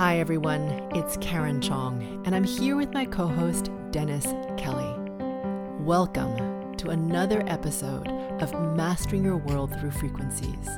Hi, 0.00 0.18
everyone. 0.18 0.88
It's 0.94 1.18
Karen 1.18 1.60
Chong, 1.60 2.22
and 2.24 2.34
I'm 2.34 2.42
here 2.42 2.74
with 2.74 2.94
my 2.94 3.04
co 3.04 3.26
host, 3.26 3.70
Dennis 3.90 4.24
Kelly. 4.56 4.98
Welcome 5.80 6.74
to 6.78 6.88
another 6.88 7.44
episode 7.46 8.08
of 8.40 8.50
Mastering 8.74 9.22
Your 9.24 9.36
World 9.36 9.78
Through 9.78 9.90
Frequencies, 9.90 10.70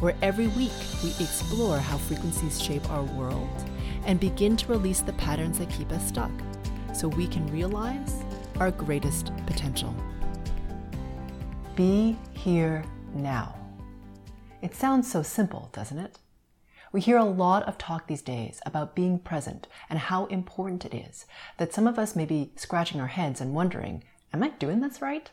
where 0.00 0.14
every 0.20 0.48
week 0.48 0.74
we 1.02 1.08
explore 1.12 1.78
how 1.78 1.96
frequencies 1.96 2.62
shape 2.62 2.86
our 2.90 3.02
world 3.02 3.48
and 4.04 4.20
begin 4.20 4.58
to 4.58 4.68
release 4.68 5.00
the 5.00 5.14
patterns 5.14 5.58
that 5.58 5.70
keep 5.70 5.90
us 5.90 6.06
stuck 6.06 6.30
so 6.92 7.08
we 7.08 7.26
can 7.26 7.46
realize 7.46 8.14
our 8.58 8.72
greatest 8.72 9.32
potential. 9.46 9.94
Be 11.76 12.18
here 12.34 12.84
now. 13.14 13.56
It 14.60 14.74
sounds 14.74 15.10
so 15.10 15.22
simple, 15.22 15.70
doesn't 15.72 15.98
it? 15.98 16.18
We 16.92 17.00
hear 17.00 17.18
a 17.18 17.24
lot 17.24 17.62
of 17.68 17.78
talk 17.78 18.08
these 18.08 18.20
days 18.20 18.60
about 18.66 18.96
being 18.96 19.20
present 19.20 19.68
and 19.88 19.98
how 19.98 20.26
important 20.26 20.84
it 20.84 20.92
is 20.92 21.24
that 21.56 21.72
some 21.72 21.86
of 21.86 22.00
us 22.00 22.16
may 22.16 22.24
be 22.24 22.50
scratching 22.56 23.00
our 23.00 23.06
heads 23.06 23.40
and 23.40 23.54
wondering, 23.54 24.02
am 24.32 24.42
I 24.42 24.48
doing 24.48 24.80
this 24.80 25.00
right? 25.00 25.30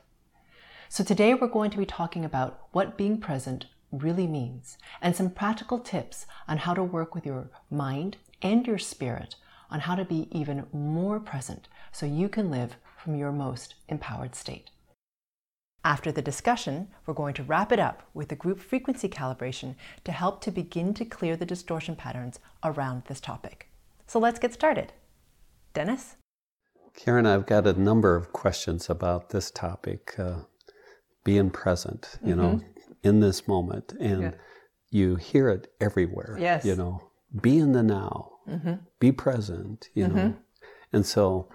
So 0.87 1.03
today 1.03 1.33
we're 1.33 1.47
going 1.47 1.71
to 1.71 1.77
be 1.79 1.85
talking 1.85 2.23
about 2.23 2.59
what 2.73 2.95
being 2.95 3.19
present 3.19 3.65
really 3.91 4.27
means 4.27 4.77
and 5.01 5.15
some 5.15 5.31
practical 5.31 5.79
tips 5.79 6.27
on 6.47 6.59
how 6.59 6.75
to 6.75 6.83
work 6.83 7.15
with 7.15 7.25
your 7.25 7.49
mind 7.71 8.17
and 8.43 8.67
your 8.67 8.77
spirit 8.77 9.35
on 9.71 9.79
how 9.79 9.95
to 9.95 10.05
be 10.05 10.27
even 10.31 10.67
more 10.71 11.19
present 11.19 11.67
so 11.91 12.05
you 12.05 12.29
can 12.29 12.51
live 12.51 12.75
from 13.03 13.15
your 13.15 13.31
most 13.31 13.73
empowered 13.89 14.35
state. 14.35 14.69
After 15.87 16.11
the 16.11 16.21
discussion, 16.21 16.89
we're 17.05 17.13
going 17.13 17.33
to 17.35 17.43
wrap 17.43 17.71
it 17.71 17.79
up 17.79 18.03
with 18.13 18.29
a 18.33 18.35
group 18.35 18.59
frequency 18.59 19.07
calibration 19.07 19.75
to 20.03 20.11
help 20.11 20.41
to 20.41 20.51
begin 20.51 20.93
to 20.95 21.05
clear 21.05 21.37
the 21.37 21.45
distortion 21.45 21.95
patterns 21.95 22.39
around 22.61 23.03
this 23.05 23.21
topic. 23.21 23.69
So 24.05 24.19
let's 24.19 24.37
get 24.37 24.53
started. 24.53 24.91
Dennis? 25.73 26.17
Karen, 26.93 27.25
I've 27.25 27.45
got 27.45 27.65
a 27.65 27.71
number 27.71 28.17
of 28.17 28.33
questions 28.33 28.89
about 28.89 29.29
this 29.29 29.49
topic 29.49 30.13
uh, 30.19 30.39
being 31.23 31.51
present, 31.51 32.19
you 32.21 32.35
mm-hmm. 32.35 32.41
know, 32.41 32.61
in 33.03 33.21
this 33.21 33.47
moment. 33.47 33.93
And 33.97 34.21
yeah. 34.23 34.31
you 34.91 35.15
hear 35.15 35.47
it 35.47 35.71
everywhere. 35.79 36.35
Yes. 36.37 36.65
You 36.65 36.75
know, 36.75 37.01
be 37.41 37.59
in 37.59 37.71
the 37.71 37.83
now, 37.83 38.33
mm-hmm. 38.45 38.73
be 38.99 39.13
present, 39.13 39.87
you 39.93 40.07
mm-hmm. 40.07 40.15
know. 40.17 40.35
And 40.91 41.05
so, 41.05 41.47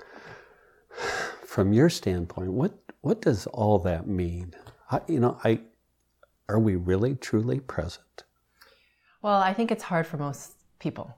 from 1.45 1.75
your 1.75 1.91
standpoint, 1.91 2.51
what 2.51 2.82
what 3.03 3.21
does 3.21 3.47
all 3.49 3.79
that 3.81 4.07
mean? 4.07 4.55
I, 4.91 5.01
you 5.07 5.21
know, 5.21 5.39
I 5.45 5.61
are 6.49 6.59
we 6.59 6.77
really 6.77 7.15
truly 7.15 7.61
present? 7.61 8.25
Well, 9.21 9.41
I 9.41 9.53
think 9.55 9.71
it's 9.71 9.85
hard 9.85 10.07
for 10.07 10.17
most 10.17 10.53
people 10.79 11.15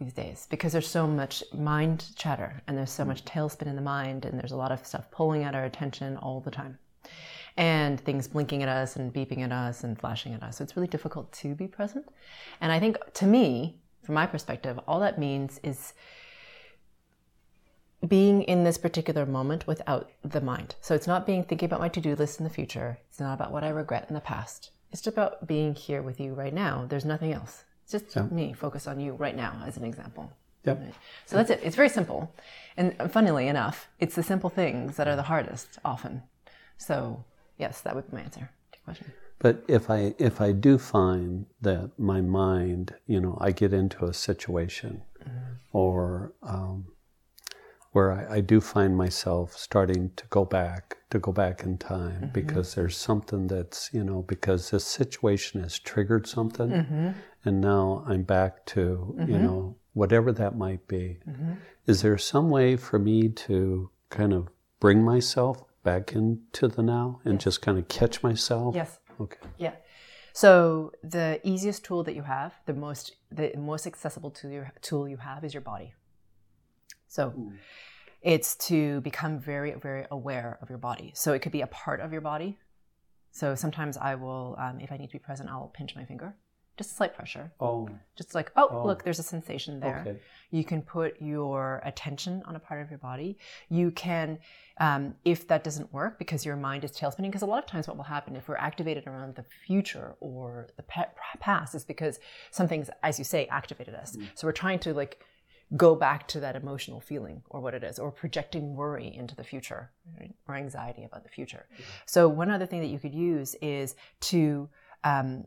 these 0.00 0.12
days 0.12 0.46
because 0.50 0.72
there's 0.72 0.88
so 0.88 1.06
much 1.06 1.42
mind 1.54 2.06
chatter 2.16 2.62
and 2.66 2.76
there's 2.76 2.90
so 2.90 3.04
much 3.04 3.24
tailspin 3.24 3.66
in 3.66 3.76
the 3.76 3.82
mind 3.82 4.24
and 4.24 4.38
there's 4.38 4.52
a 4.52 4.56
lot 4.56 4.72
of 4.72 4.86
stuff 4.86 5.10
pulling 5.10 5.44
at 5.44 5.54
our 5.54 5.64
attention 5.64 6.16
all 6.18 6.40
the 6.40 6.50
time 6.50 6.78
and 7.56 8.00
things 8.00 8.28
blinking 8.28 8.62
at 8.62 8.68
us 8.68 8.96
and 8.96 9.14
beeping 9.14 9.40
at 9.40 9.52
us 9.52 9.84
and 9.84 9.98
flashing 9.98 10.34
at 10.34 10.42
us. 10.42 10.58
So 10.58 10.64
it's 10.64 10.76
really 10.76 10.88
difficult 10.88 11.32
to 11.32 11.54
be 11.54 11.66
present. 11.66 12.06
And 12.60 12.70
I 12.70 12.78
think 12.78 12.98
to 13.14 13.26
me, 13.26 13.78
from 14.02 14.14
my 14.16 14.26
perspective, 14.26 14.78
all 14.86 15.00
that 15.00 15.18
means 15.18 15.58
is 15.62 15.94
being 18.06 18.42
in 18.42 18.64
this 18.64 18.78
particular 18.78 19.26
moment 19.26 19.66
without 19.66 20.10
the 20.22 20.40
mind. 20.40 20.76
So 20.80 20.94
it's 20.94 21.06
not 21.06 21.26
being 21.26 21.44
thinking 21.44 21.66
about 21.66 21.80
my 21.80 21.88
to 21.88 22.00
do 22.00 22.14
list 22.14 22.40
in 22.40 22.44
the 22.44 22.50
future. 22.50 22.98
It's 23.08 23.20
not 23.20 23.34
about 23.34 23.52
what 23.52 23.64
I 23.64 23.68
regret 23.68 24.06
in 24.08 24.14
the 24.14 24.20
past. 24.20 24.70
It's 24.92 25.02
just 25.02 25.16
about 25.16 25.46
being 25.46 25.74
here 25.74 26.02
with 26.02 26.20
you 26.20 26.34
right 26.34 26.54
now. 26.54 26.86
There's 26.88 27.04
nothing 27.04 27.32
else. 27.32 27.64
It's 27.82 27.92
just 27.92 28.16
yeah. 28.16 28.22
me, 28.24 28.52
focus 28.52 28.86
on 28.86 29.00
you 29.00 29.12
right 29.14 29.36
now, 29.36 29.62
as 29.66 29.76
an 29.76 29.84
example. 29.84 30.32
Yep. 30.64 30.94
So 31.26 31.36
that's 31.36 31.50
it. 31.50 31.60
It's 31.62 31.76
very 31.76 31.88
simple. 31.88 32.34
And 32.76 32.94
funnily 33.10 33.46
enough, 33.46 33.88
it's 34.00 34.16
the 34.16 34.22
simple 34.22 34.50
things 34.50 34.96
that 34.96 35.06
are 35.06 35.16
the 35.16 35.22
hardest 35.22 35.78
often. 35.84 36.22
So, 36.76 37.24
yes, 37.58 37.80
that 37.82 37.94
would 37.94 38.10
be 38.10 38.16
my 38.16 38.22
answer 38.24 38.50
to 38.72 38.78
your 38.78 38.84
question. 38.84 39.12
But 39.38 39.62
if 39.68 39.90
I 39.90 40.14
if 40.18 40.40
I 40.40 40.52
do 40.52 40.78
find 40.78 41.46
that 41.60 41.90
my 41.98 42.20
mind, 42.20 42.94
you 43.06 43.20
know, 43.20 43.36
I 43.40 43.52
get 43.52 43.72
into 43.72 44.06
a 44.06 44.14
situation, 44.14 45.02
mm-hmm. 45.20 45.54
or 45.72 46.32
um, 46.42 46.86
where 47.96 48.12
I, 48.12 48.36
I, 48.36 48.40
do 48.42 48.60
find 48.60 48.94
myself 48.94 49.56
starting 49.56 50.10
to 50.16 50.24
go 50.28 50.44
back, 50.44 50.98
to 51.08 51.18
go 51.18 51.32
back 51.32 51.62
in 51.62 51.78
time, 51.78 52.20
mm-hmm. 52.20 52.34
because 52.34 52.74
there's 52.74 52.94
something 52.94 53.46
that's, 53.46 53.88
you 53.90 54.04
know, 54.04 54.20
because 54.28 54.68
this 54.70 54.84
situation 54.84 55.62
has 55.62 55.78
triggered 55.78 56.26
something, 56.26 56.68
mm-hmm. 56.68 57.08
and 57.46 57.60
now 57.62 58.04
I'm 58.06 58.22
back 58.22 58.66
to, 58.66 59.14
mm-hmm. 59.16 59.32
you 59.32 59.38
know, 59.38 59.76
whatever 59.94 60.30
that 60.32 60.58
might 60.58 60.86
be. 60.86 61.20
Mm-hmm. 61.26 61.52
Is 61.86 62.02
there 62.02 62.18
some 62.18 62.50
way 62.50 62.76
for 62.76 62.98
me 62.98 63.30
to 63.30 63.88
kind 64.10 64.34
of 64.34 64.50
bring 64.78 65.02
myself 65.02 65.64
back 65.82 66.12
into 66.12 66.68
the 66.68 66.82
now 66.82 67.20
and 67.24 67.36
yes. 67.36 67.44
just 67.44 67.62
kind 67.62 67.78
of 67.78 67.88
catch 67.88 68.22
myself? 68.22 68.74
Yes. 68.74 68.98
Okay. 69.18 69.38
Yeah. 69.56 69.72
So 70.34 70.92
the 71.02 71.40
easiest 71.44 71.82
tool 71.82 72.04
that 72.04 72.14
you 72.14 72.24
have, 72.24 72.52
the 72.66 72.74
most 72.74 73.16
the 73.32 73.54
most 73.56 73.86
accessible 73.86 74.30
tool 74.30 74.50
you, 74.50 74.66
tool 74.82 75.08
you 75.08 75.16
have 75.16 75.44
is 75.44 75.54
your 75.54 75.62
body. 75.62 75.94
So 77.16 77.30
mm. 77.30 77.56
it's 78.20 78.54
to 78.68 79.00
become 79.00 79.38
very, 79.38 79.72
very 79.72 80.04
aware 80.10 80.58
of 80.60 80.68
your 80.68 80.78
body. 80.78 81.12
So 81.14 81.32
it 81.32 81.40
could 81.40 81.52
be 81.52 81.62
a 81.62 81.66
part 81.68 82.00
of 82.00 82.12
your 82.12 82.20
body. 82.20 82.58
So 83.30 83.54
sometimes 83.54 83.96
I 83.96 84.14
will, 84.16 84.54
um, 84.58 84.80
if 84.80 84.92
I 84.92 84.98
need 84.98 85.06
to 85.06 85.12
be 85.12 85.18
present, 85.18 85.48
I'll 85.48 85.72
pinch 85.78 85.96
my 85.96 86.04
finger. 86.04 86.36
Just 86.76 86.90
a 86.92 86.94
slight 86.94 87.14
pressure. 87.14 87.50
Oh. 87.58 87.88
Just 88.18 88.34
like, 88.34 88.52
oh, 88.54 88.68
oh. 88.70 88.86
look, 88.86 89.02
there's 89.02 89.18
a 89.18 89.22
sensation 89.22 89.80
there. 89.80 90.04
Okay. 90.06 90.18
You 90.50 90.62
can 90.62 90.82
put 90.82 91.16
your 91.22 91.80
attention 91.86 92.42
on 92.44 92.54
a 92.54 92.58
part 92.58 92.82
of 92.82 92.90
your 92.90 92.98
body. 92.98 93.38
You 93.70 93.90
can, 93.92 94.38
um, 94.78 95.14
if 95.24 95.48
that 95.48 95.64
doesn't 95.64 95.90
work 95.94 96.18
because 96.18 96.44
your 96.44 96.56
mind 96.56 96.84
is 96.84 96.92
tailspinning, 96.92 97.30
because 97.32 97.40
a 97.40 97.46
lot 97.46 97.64
of 97.64 97.66
times 97.66 97.88
what 97.88 97.96
will 97.96 98.04
happen 98.16 98.36
if 98.36 98.46
we're 98.46 98.56
activated 98.70 99.06
around 99.06 99.36
the 99.36 99.44
future 99.66 100.16
or 100.20 100.68
the 100.76 100.84
past 101.40 101.74
is 101.74 101.82
because 101.82 102.20
something's, 102.50 102.90
as 103.02 103.18
you 103.18 103.24
say, 103.24 103.46
activated 103.46 103.94
us. 103.94 104.16
Mm. 104.16 104.26
So 104.34 104.46
we're 104.46 104.52
trying 104.52 104.80
to 104.80 104.92
like 104.92 105.18
go 105.74 105.96
back 105.96 106.28
to 106.28 106.40
that 106.40 106.54
emotional 106.54 107.00
feeling 107.00 107.42
or 107.50 107.60
what 107.60 107.74
it 107.74 107.82
is, 107.82 107.98
or 107.98 108.12
projecting 108.12 108.76
worry 108.76 109.12
into 109.14 109.34
the 109.34 109.42
future 109.42 109.90
right? 110.18 110.32
or 110.46 110.54
anxiety 110.54 111.04
about 111.04 111.24
the 111.24 111.28
future. 111.28 111.66
Mm-hmm. 111.72 111.82
So, 112.06 112.28
one 112.28 112.50
other 112.50 112.66
thing 112.66 112.80
that 112.80 112.88
you 112.88 112.98
could 112.98 113.14
use 113.14 113.56
is 113.60 113.96
to 114.20 114.68
um, 115.02 115.46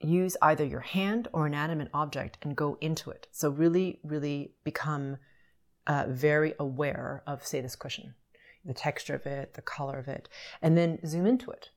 use 0.00 0.36
either 0.40 0.64
your 0.64 0.80
hand 0.80 1.28
or 1.32 1.46
an 1.46 1.54
animate 1.54 1.88
object 1.92 2.38
and 2.42 2.54
go 2.54 2.78
into 2.80 3.10
it. 3.10 3.26
So, 3.32 3.50
really, 3.50 3.98
really 4.04 4.52
become 4.62 5.16
uh, 5.86 6.04
very 6.08 6.54
aware 6.60 7.22
of, 7.26 7.44
say, 7.44 7.60
this 7.60 7.74
cushion, 7.74 8.14
the 8.64 8.74
texture 8.74 9.14
of 9.16 9.26
it, 9.26 9.54
the 9.54 9.62
color 9.62 9.98
of 9.98 10.06
it, 10.06 10.28
and 10.62 10.78
then 10.78 11.04
zoom 11.04 11.26
into 11.26 11.50
it. 11.50 11.70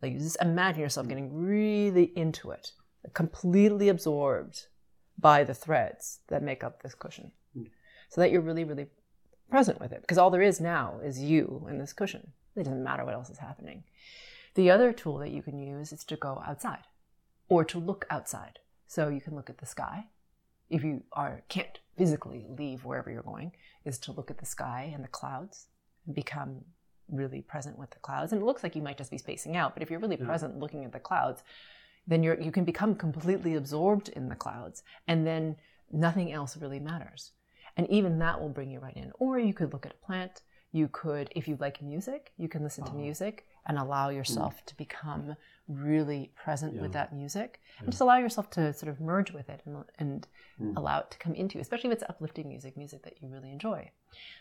Like, 0.00 0.16
just 0.16 0.38
imagine 0.40 0.80
yourself 0.80 1.08
getting 1.08 1.34
really 1.34 2.04
into 2.16 2.52
it, 2.52 2.72
completely 3.12 3.90
absorbed 3.90 4.68
by 5.18 5.44
the 5.44 5.54
threads 5.54 6.20
that 6.28 6.42
make 6.42 6.62
up 6.62 6.82
this 6.82 6.94
cushion. 6.94 7.32
Mm. 7.56 7.70
So 8.08 8.20
that 8.20 8.30
you're 8.30 8.40
really, 8.40 8.64
really 8.64 8.86
present 9.50 9.80
with 9.80 9.92
it. 9.92 10.00
Because 10.00 10.18
all 10.18 10.30
there 10.30 10.42
is 10.42 10.60
now 10.60 11.00
is 11.02 11.20
you 11.20 11.66
and 11.68 11.80
this 11.80 11.92
cushion. 11.92 12.32
It 12.56 12.64
doesn't 12.64 12.82
matter 12.82 13.04
what 13.04 13.14
else 13.14 13.30
is 13.30 13.38
happening. 13.38 13.84
The 14.54 14.70
other 14.70 14.92
tool 14.92 15.18
that 15.18 15.30
you 15.30 15.42
can 15.42 15.58
use 15.58 15.92
is 15.92 16.04
to 16.04 16.16
go 16.16 16.42
outside 16.46 16.84
or 17.48 17.64
to 17.64 17.78
look 17.78 18.06
outside. 18.10 18.58
So 18.86 19.08
you 19.08 19.20
can 19.20 19.34
look 19.34 19.50
at 19.50 19.58
the 19.58 19.66
sky. 19.66 20.06
If 20.70 20.82
you 20.82 21.02
are 21.12 21.42
can't 21.48 21.78
physically 21.96 22.46
leave 22.48 22.84
wherever 22.84 23.10
you're 23.10 23.22
going, 23.22 23.52
is 23.84 23.98
to 23.98 24.12
look 24.12 24.30
at 24.30 24.38
the 24.38 24.46
sky 24.46 24.90
and 24.94 25.02
the 25.02 25.08
clouds 25.08 25.66
and 26.06 26.14
become 26.14 26.64
really 27.10 27.40
present 27.40 27.78
with 27.78 27.90
the 27.90 27.98
clouds. 27.98 28.32
And 28.32 28.42
it 28.42 28.44
looks 28.44 28.62
like 28.62 28.76
you 28.76 28.82
might 28.82 28.98
just 28.98 29.10
be 29.10 29.18
spacing 29.18 29.56
out, 29.56 29.74
but 29.74 29.82
if 29.82 29.90
you're 29.90 30.00
really 30.00 30.18
yeah. 30.18 30.26
present 30.26 30.58
looking 30.58 30.84
at 30.84 30.92
the 30.92 30.98
clouds, 30.98 31.42
then 32.08 32.22
you're, 32.22 32.40
you 32.40 32.50
can 32.50 32.64
become 32.64 32.94
completely 32.94 33.54
absorbed 33.54 34.08
in 34.08 34.28
the 34.28 34.34
clouds 34.34 34.82
and 35.06 35.26
then 35.26 35.54
nothing 35.92 36.32
else 36.32 36.56
really 36.56 36.80
matters. 36.80 37.32
And 37.76 37.88
even 37.90 38.18
that 38.18 38.40
will 38.40 38.48
bring 38.48 38.70
you 38.70 38.80
right 38.80 38.96
in. 38.96 39.12
Or 39.20 39.38
you 39.38 39.54
could 39.54 39.72
look 39.72 39.86
at 39.86 39.92
a 39.92 40.06
plant. 40.06 40.42
You 40.72 40.88
could, 40.90 41.30
if 41.36 41.46
you 41.46 41.56
like 41.60 41.80
music, 41.80 42.32
you 42.36 42.48
can 42.48 42.62
listen 42.62 42.84
to 42.84 42.90
uh-huh. 42.90 42.98
music 42.98 43.46
and 43.66 43.78
allow 43.78 44.08
yourself 44.08 44.64
to 44.66 44.76
become 44.76 45.36
really 45.68 46.32
present 46.34 46.74
yeah. 46.74 46.80
with 46.80 46.92
that 46.92 47.14
music 47.14 47.60
yeah. 47.76 47.84
and 47.84 47.92
just 47.92 48.00
allow 48.00 48.16
yourself 48.16 48.50
to 48.50 48.72
sort 48.72 48.90
of 48.90 49.00
merge 49.00 49.30
with 49.30 49.48
it 49.50 49.60
and, 49.66 49.84
and 49.98 50.26
mm. 50.60 50.76
allow 50.76 51.00
it 51.00 51.10
to 51.10 51.18
come 51.18 51.34
into, 51.34 51.58
especially 51.58 51.90
if 51.90 51.94
it's 51.94 52.04
uplifting 52.08 52.48
music, 52.48 52.76
music 52.76 53.02
that 53.02 53.14
you 53.20 53.28
really 53.28 53.50
enjoy. 53.50 53.90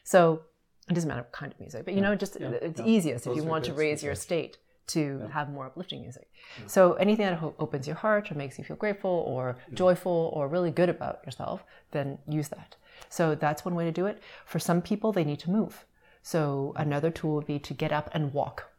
So 0.03 0.41
it 0.89 0.93
doesn't 0.93 1.07
matter 1.07 1.21
what 1.21 1.33
kind 1.33 1.51
of 1.51 1.59
music, 1.59 1.83
but 1.83 1.93
you 1.93 2.01
know, 2.01 2.15
just 2.15 2.37
it's 2.37 2.81
easiest 2.81 3.25
Those 3.25 3.37
if 3.37 3.43
you 3.43 3.49
want 3.49 3.65
to 3.65 3.73
raise 3.73 4.01
your 4.01 4.15
state 4.15 4.57
to 4.87 5.21
yeah. 5.21 5.33
have 5.33 5.49
more 5.49 5.65
uplifting 5.65 6.01
music. 6.01 6.29
Yeah. 6.59 6.67
So 6.67 6.93
anything 6.93 7.25
that 7.25 7.37
ho- 7.37 7.55
opens 7.59 7.87
your 7.87 7.95
heart 7.97 8.31
or 8.31 8.35
makes 8.35 8.57
you 8.57 8.63
feel 8.63 8.77
grateful 8.77 9.23
or 9.27 9.57
yeah. 9.67 9.75
joyful 9.75 10.31
or 10.33 10.47
really 10.47 10.71
good 10.71 10.89
about 10.89 11.19
yourself, 11.25 11.63
then 11.91 12.17
use 12.27 12.47
that. 12.49 12.75
So 13.09 13.35
that's 13.35 13.63
one 13.63 13.75
way 13.75 13.85
to 13.85 13.91
do 13.91 14.05
it. 14.05 14.21
For 14.45 14.59
some 14.59 14.81
people, 14.81 15.11
they 15.11 15.23
need 15.23 15.39
to 15.39 15.51
move. 15.51 15.85
So 16.23 16.73
mm-hmm. 16.75 16.81
another 16.81 17.11
tool 17.11 17.35
would 17.35 17.47
be 17.47 17.59
to 17.59 17.73
get 17.73 17.91
up 17.91 18.09
and 18.13 18.33
walk 18.33 18.71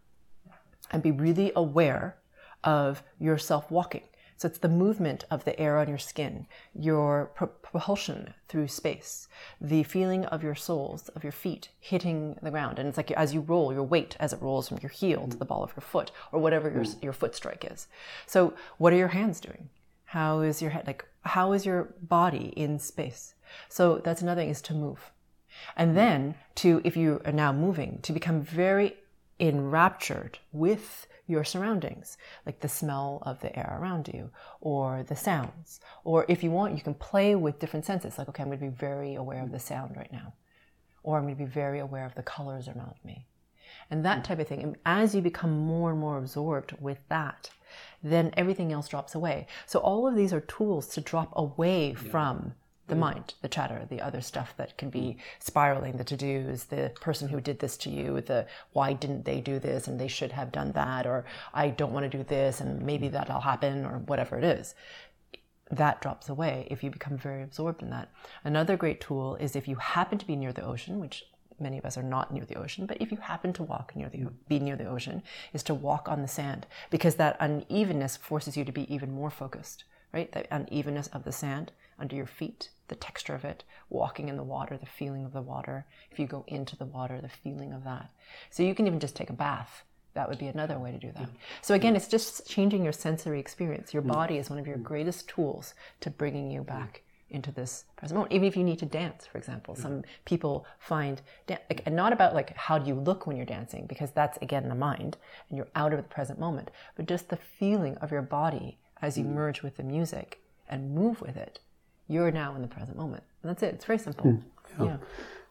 and 0.91 1.03
be 1.03 1.11
really 1.11 1.53
aware 1.55 2.17
of 2.65 3.03
yourself 3.19 3.71
walking. 3.71 4.03
So 4.39 4.47
it's 4.47 4.59
the 4.59 4.69
movement 4.69 5.25
of 5.33 5.45
the 5.45 5.59
air 5.59 5.79
on 5.79 5.89
your 5.89 5.99
skin, 5.99 6.47
your 6.73 7.33
pro- 7.35 7.49
propulsion 7.49 8.35
through 8.47 8.69
space, 8.69 9.27
the 9.61 9.83
feeling 9.83 10.25
of 10.27 10.45
your 10.45 10.55
soles, 10.55 11.09
of 11.09 11.25
your 11.25 11.33
feet 11.33 11.71
hitting 11.81 12.39
the 12.41 12.53
ground. 12.53 12.79
And 12.79 12.89
it's 12.89 12.97
like 12.97 13.11
as 13.11 13.35
you 13.35 13.41
roll, 13.41 13.73
your 13.73 13.83
weight 13.83 14.17
as 14.21 14.33
it 14.33 14.41
rolls 14.41 14.69
from 14.69 14.79
your 14.81 14.91
heel 14.91 15.27
to 15.27 15.37
the 15.37 15.45
ball 15.45 15.65
of 15.65 15.73
your 15.73 15.83
foot 15.83 16.13
or 16.31 16.39
whatever 16.39 16.71
your, 16.71 16.85
mm. 16.85 17.03
your 17.03 17.13
foot 17.13 17.35
strike 17.35 17.67
is. 17.69 17.89
So 18.27 18.55
what 18.79 18.93
are 18.93 18.97
your 18.97 19.09
hands 19.09 19.41
doing? 19.41 19.71
How 20.05 20.39
is 20.41 20.63
your 20.63 20.71
head? 20.71 20.87
Like, 20.87 21.05
how 21.23 21.53
is 21.53 21.67
your 21.67 21.93
body 22.01 22.53
in 22.55 22.79
space? 22.79 23.35
So 23.69 23.99
that's 23.99 24.23
another 24.23 24.43
thing 24.43 24.51
is 24.51 24.63
to 24.63 24.73
move. 24.73 25.11
And 25.77 25.97
then 25.97 26.37
to, 26.57 26.81
if 26.85 26.97
you 26.97 27.21
are 27.25 27.33
now 27.33 27.53
moving, 27.53 27.99
to 28.03 28.13
become 28.13 28.41
very 28.41 28.99
enraptured 29.41 30.39
with 30.53 31.09
your 31.29 31.45
surroundings, 31.45 32.17
like 32.45 32.61
the 32.61 32.69
smell 32.69 33.23
of 33.23 33.41
the 33.41 33.57
air 33.57 33.79
around 33.81 34.09
you, 34.09 34.31
or 34.61 35.05
the 35.05 35.15
sounds. 35.15 35.81
Or 36.03 36.25
if 36.29 36.43
you 36.43 36.51
want, 36.51 36.75
you 36.77 36.83
can 36.83 36.95
play 36.95 37.35
with 37.35 37.59
different 37.59 37.85
senses. 37.85 38.19
Like, 38.19 38.29
okay, 38.31 38.43
I'm 38.43 38.49
going 38.49 38.59
to 38.59 38.65
be 38.65 38.71
very 38.71 39.15
aware 39.15 39.43
of 39.43 39.53
the 39.53 39.59
sound 39.61 39.97
right 39.97 40.13
now, 40.13 40.35
or 41.03 41.19
I'm 41.19 41.25
going 41.25 41.37
to 41.37 41.45
be 41.45 41.51
very 41.51 41.79
aware 41.79 42.07
of 42.07 42.15
the 42.15 42.23
colors 42.23 42.67
around 42.67 42.95
me, 43.05 43.27
and 43.91 44.05
that 44.05 44.25
type 44.25 44.39
of 44.41 44.49
thing. 44.49 44.63
And 44.63 44.77
as 44.87 45.15
you 45.15 45.21
become 45.21 45.51
more 45.51 45.91
and 45.91 46.01
more 46.01 46.19
absorbed 46.19 46.75
with 46.81 46.99
that, 47.09 47.51
then 48.03 48.33
everything 48.37 48.73
else 48.73 48.89
drops 48.89 49.15
away. 49.15 49.47
So 49.67 49.79
all 49.81 50.09
of 50.09 50.17
these 50.17 50.33
are 50.33 50.41
tools 50.41 50.89
to 50.89 51.01
drop 51.01 51.33
away 51.37 51.91
yeah. 51.91 52.11
from 52.11 52.55
the 52.89 52.95
mm. 52.95 53.01
mind, 53.01 53.35
the 53.43 53.49
chatter, 53.49 53.87
the 53.89 54.01
other 54.01 54.21
stuff 54.21 54.55
that 54.57 54.77
can 54.77 54.91
be 54.91 55.01
mm. 55.01 55.17
spiraling, 55.39 55.97
the 55.97 56.05
to 56.05 56.17
dos, 56.17 56.65
the 56.65 56.93
person 57.01 57.29
who 57.29 57.41
did 57.41 57.61
this 57.61 57.77
to 57.79 57.91
you, 57.91 58.21
the 58.21 58.47
why 58.73 58.93
didn't 58.93 59.25
they 59.25 59.41
do 59.41 59.59
this 59.59 59.87
and 59.87 60.01
they 60.01 60.09
should 60.09 60.33
have 60.33 60.53
done 60.53 60.73
that, 60.73 61.07
or 61.07 61.25
I 61.55 61.69
don't 61.69 61.93
want 61.93 62.11
to 62.11 62.19
do 62.19 62.25
this 62.25 62.61
and 62.61 62.83
maybe 62.83 63.09
mm. 63.09 63.13
that'll 63.13 63.41
happen, 63.41 63.85
or 63.85 63.99
whatever 63.99 64.37
it 64.37 64.45
is. 64.45 64.75
That 65.71 66.01
drops 66.01 66.29
away 66.29 66.67
if 66.71 66.83
you 66.83 66.91
become 66.91 67.19
very 67.19 67.43
absorbed 67.43 67.83
in 67.83 67.91
that. 67.91 68.11
Another 68.43 68.77
great 68.77 69.01
tool 69.01 69.37
is 69.37 69.55
if 69.55 69.69
you 69.69 69.77
happen 69.77 70.19
to 70.19 70.27
be 70.27 70.35
near 70.35 70.53
the 70.53 70.65
ocean, 70.65 70.99
which 70.99 71.25
many 71.61 71.79
of 71.79 71.85
us 71.85 71.99
are 71.99 72.03
not 72.03 72.33
near 72.33 72.45
the 72.45 72.55
ocean, 72.55 72.87
but 72.87 73.01
if 73.01 73.11
you 73.11 73.19
happen 73.19 73.53
to 73.53 73.63
walk 73.63 73.95
near 73.95 74.09
the 74.09 74.27
be 74.49 74.59
near 74.59 74.77
the 74.77 74.87
ocean, 74.87 75.23
is 75.53 75.63
to 75.65 75.75
walk 75.75 76.09
on 76.09 76.23
the 76.23 76.29
sand 76.29 76.67
because 76.91 77.17
that 77.17 77.37
unevenness 77.41 78.17
forces 78.17 78.57
you 78.57 78.65
to 78.65 78.73
be 78.73 78.93
even 78.93 79.13
more 79.13 79.31
focused, 79.31 79.85
right? 80.13 80.31
The 80.33 80.47
unevenness 80.55 81.09
of 81.09 81.25
the 81.25 81.33
sand 81.33 81.73
under 81.99 82.17
your 82.17 82.27
feet, 82.27 82.71
the 82.89 82.95
texture 82.95 83.35
of 83.35 83.45
it, 83.45 83.65
walking 83.91 84.29
in 84.29 84.37
the 84.37 84.43
water, 84.43 84.77
the 84.77 84.87
feeling 84.87 85.25
of 85.25 85.33
the 85.33 85.43
water. 85.43 85.87
If 86.11 86.19
you 86.19 86.27
go 86.27 86.45
into 86.47 86.77
the 86.77 86.87
water, 86.87 87.21
the 87.21 87.29
feeling 87.29 87.73
of 87.73 87.85
that. 87.85 88.11
So 88.51 88.63
you 88.63 88.75
can 88.75 88.87
even 88.87 89.01
just 89.01 89.17
take 89.17 89.31
a 89.31 89.35
bath. 89.35 89.83
That 90.15 90.29
would 90.29 90.39
be 90.39 90.47
another 90.47 90.79
way 90.79 90.91
to 90.91 90.99
do 90.99 91.13
that. 91.17 91.29
So 91.63 91.75
again, 91.75 91.95
it's 91.95 92.09
just 92.09 92.49
changing 92.49 92.83
your 92.83 92.93
sensory 92.93 93.39
experience. 93.39 93.93
Your 93.93 94.03
body 94.03 94.39
is 94.39 94.51
one 94.51 94.59
of 94.59 94.67
your 94.67 94.79
greatest 94.79 95.29
tools 95.29 95.75
to 96.01 96.11
bringing 96.11 96.51
you 96.51 96.63
back 96.63 97.03
into 97.31 97.53
this 97.53 97.85
present 97.97 98.17
moment. 98.17 98.33
Even 98.33 98.49
if 98.49 98.57
you 98.57 98.65
need 98.65 98.79
to 98.79 98.87
dance, 98.87 99.27
for 99.27 99.39
example, 99.39 99.75
some 99.75 100.03
people 100.25 100.67
find 100.79 101.21
like, 101.49 101.83
and 101.85 101.95
not 101.95 102.13
about 102.13 102.35
like 102.35 102.57
how 102.57 102.79
do 102.79 102.89
you 102.89 102.95
look 102.95 103.27
when 103.27 103.37
you're 103.37 103.47
dancing 103.47 103.87
because 103.87 104.11
that's 104.11 104.39
again 104.39 104.69
the 104.69 104.75
mind 104.75 105.19
and 105.49 105.59
you're 105.59 105.69
out 105.75 105.93
of 105.93 105.99
the 105.99 106.03
present 106.03 106.41
moment, 106.41 106.71
but 106.97 107.07
just 107.07 107.29
the 107.29 107.37
feeling 107.37 107.97
of 107.99 108.11
your 108.11 108.23
body 108.23 108.79
as 109.03 109.19
you 109.19 109.25
mm. 109.25 109.35
merge 109.35 109.63
with 109.63 109.77
the 109.77 109.83
music 109.83 110.41
and 110.69 110.95
move 110.95 111.21
with 111.21 111.37
it 111.37 111.61
you're 112.09 112.31
now 112.31 112.55
in 112.57 112.63
the 112.63 112.69
present 112.69 112.97
moment. 112.97 113.23
And 113.43 113.51
that's 113.51 113.63
it. 113.63 113.75
It's 113.75 113.85
very 113.85 113.99
simple. 113.99 114.33
Mm, 114.33 114.43
yeah. 114.79 114.85
yeah. 114.85 114.97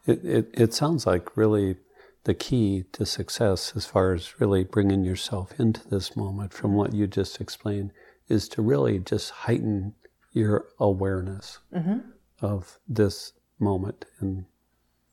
It, 0.06 0.24
it, 0.24 0.50
it 0.54 0.74
sounds 0.74 1.06
like 1.06 1.36
really 1.36 1.76
the 2.24 2.34
key 2.34 2.84
to 2.92 3.06
success, 3.06 3.72
as 3.74 3.86
far 3.86 4.12
as 4.12 4.38
really 4.40 4.64
bringing 4.64 5.04
yourself 5.04 5.58
into 5.58 5.86
this 5.88 6.16
moment 6.16 6.52
from 6.52 6.74
what 6.74 6.92
you 6.92 7.06
just 7.06 7.40
explained, 7.40 7.92
is 8.28 8.48
to 8.50 8.60
really 8.60 8.98
just 8.98 9.30
heighten 9.30 9.94
your 10.32 10.66
awareness 10.78 11.58
mm-hmm. 11.74 11.98
of 12.42 12.78
this 12.86 13.32
moment 13.58 14.04
and, 14.20 14.44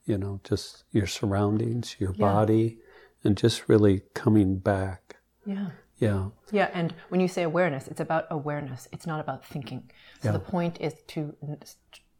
you 0.05 0.17
know, 0.17 0.41
just 0.43 0.83
your 0.91 1.07
surroundings, 1.07 1.95
your 1.99 2.13
yeah. 2.15 2.25
body, 2.25 2.79
and 3.23 3.37
just 3.37 3.69
really 3.69 4.01
coming 4.13 4.57
back. 4.57 5.17
Yeah. 5.45 5.69
Yeah. 5.97 6.29
Yeah, 6.51 6.69
and 6.73 6.93
when 7.09 7.21
you 7.21 7.27
say 7.27 7.43
awareness, 7.43 7.87
it's 7.87 7.99
about 7.99 8.25
awareness. 8.29 8.87
It's 8.91 9.07
not 9.07 9.19
about 9.19 9.45
thinking. 9.45 9.89
So 10.21 10.29
yeah. 10.29 10.33
the 10.33 10.39
point 10.39 10.79
is 10.81 10.93
to 11.07 11.35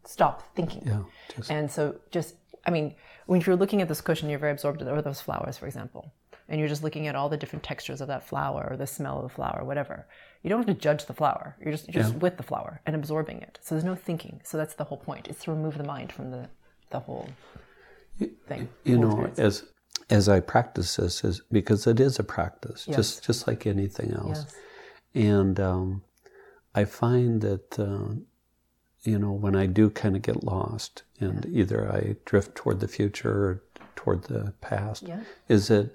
stop 0.06 0.56
thinking. 0.56 0.84
Yeah. 0.86 1.04
Just... 1.36 1.52
And 1.52 1.70
so 1.70 1.96
just, 2.12 2.36
I 2.66 2.72
mean, 2.72 2.96
when 3.26 3.42
you're 3.42 3.56
looking 3.56 3.82
at 3.82 3.88
this 3.88 4.02
cushion, 4.02 4.30
you're 4.30 4.40
very 4.40 4.52
absorbed 4.52 4.82
in 4.82 4.88
or 4.88 5.02
those 5.02 5.22
flowers, 5.22 5.58
for 5.58 5.66
example, 5.66 6.14
and 6.48 6.60
you're 6.60 6.70
just 6.70 6.84
looking 6.84 7.08
at 7.08 7.16
all 7.16 7.28
the 7.28 7.38
different 7.38 7.64
textures 7.64 8.02
of 8.02 8.08
that 8.08 8.28
flower 8.28 8.68
or 8.70 8.78
the 8.78 8.88
smell 8.88 9.18
of 9.18 9.24
the 9.24 9.30
flower, 9.30 9.64
whatever. 9.64 10.08
You 10.42 10.50
don't 10.50 10.60
have 10.60 10.76
to 10.76 10.82
judge 10.82 11.06
the 11.06 11.14
flower. 11.14 11.58
You're 11.60 11.72
just 11.72 11.92
you're 11.92 12.04
just 12.04 12.14
yeah. 12.14 12.20
with 12.20 12.38
the 12.38 12.44
flower 12.44 12.82
and 12.86 12.96
absorbing 12.96 13.42
it. 13.42 13.58
So 13.62 13.74
there's 13.74 13.84
no 13.84 13.96
thinking. 13.96 14.42
So 14.44 14.58
that's 14.58 14.76
the 14.76 14.84
whole 14.84 15.00
point. 15.00 15.28
It's 15.28 15.44
to 15.46 15.52
remove 15.52 15.78
the 15.78 15.84
mind 15.84 16.12
from 16.12 16.30
the 16.30 16.48
the 16.92 17.00
whole 17.00 17.28
thing. 18.48 18.70
You 18.84 19.00
know, 19.00 19.32
as 19.38 19.64
as 20.10 20.30
I 20.30 20.40
practice 20.40 20.96
this 20.98 21.24
is 21.24 21.42
because 21.52 21.88
it 21.88 22.00
is 22.00 22.20
a 22.20 22.24
practice, 22.24 22.86
yes. 22.88 22.98
just 22.98 23.24
just 23.24 23.48
like 23.48 23.66
anything 23.66 24.14
else. 24.14 24.46
Yes. 24.46 24.56
And 25.16 25.60
um, 25.60 26.04
I 26.74 26.86
find 26.86 27.42
that 27.42 27.80
uh, 27.80 28.16
you 29.04 29.20
know 29.20 29.32
when 29.32 29.56
I 29.56 29.66
do 29.66 29.90
kind 29.90 30.16
of 30.16 30.22
get 30.22 30.44
lost, 30.44 31.04
and 31.20 31.46
yeah. 31.46 31.62
either 31.62 31.92
I 31.92 32.16
drift 32.26 32.56
toward 32.56 32.80
the 32.80 32.88
future 32.88 33.32
or 33.32 33.64
toward 33.96 34.26
the 34.26 34.54
past, 34.62 35.04
yeah. 35.04 35.22
is 35.48 35.70
that 35.70 35.92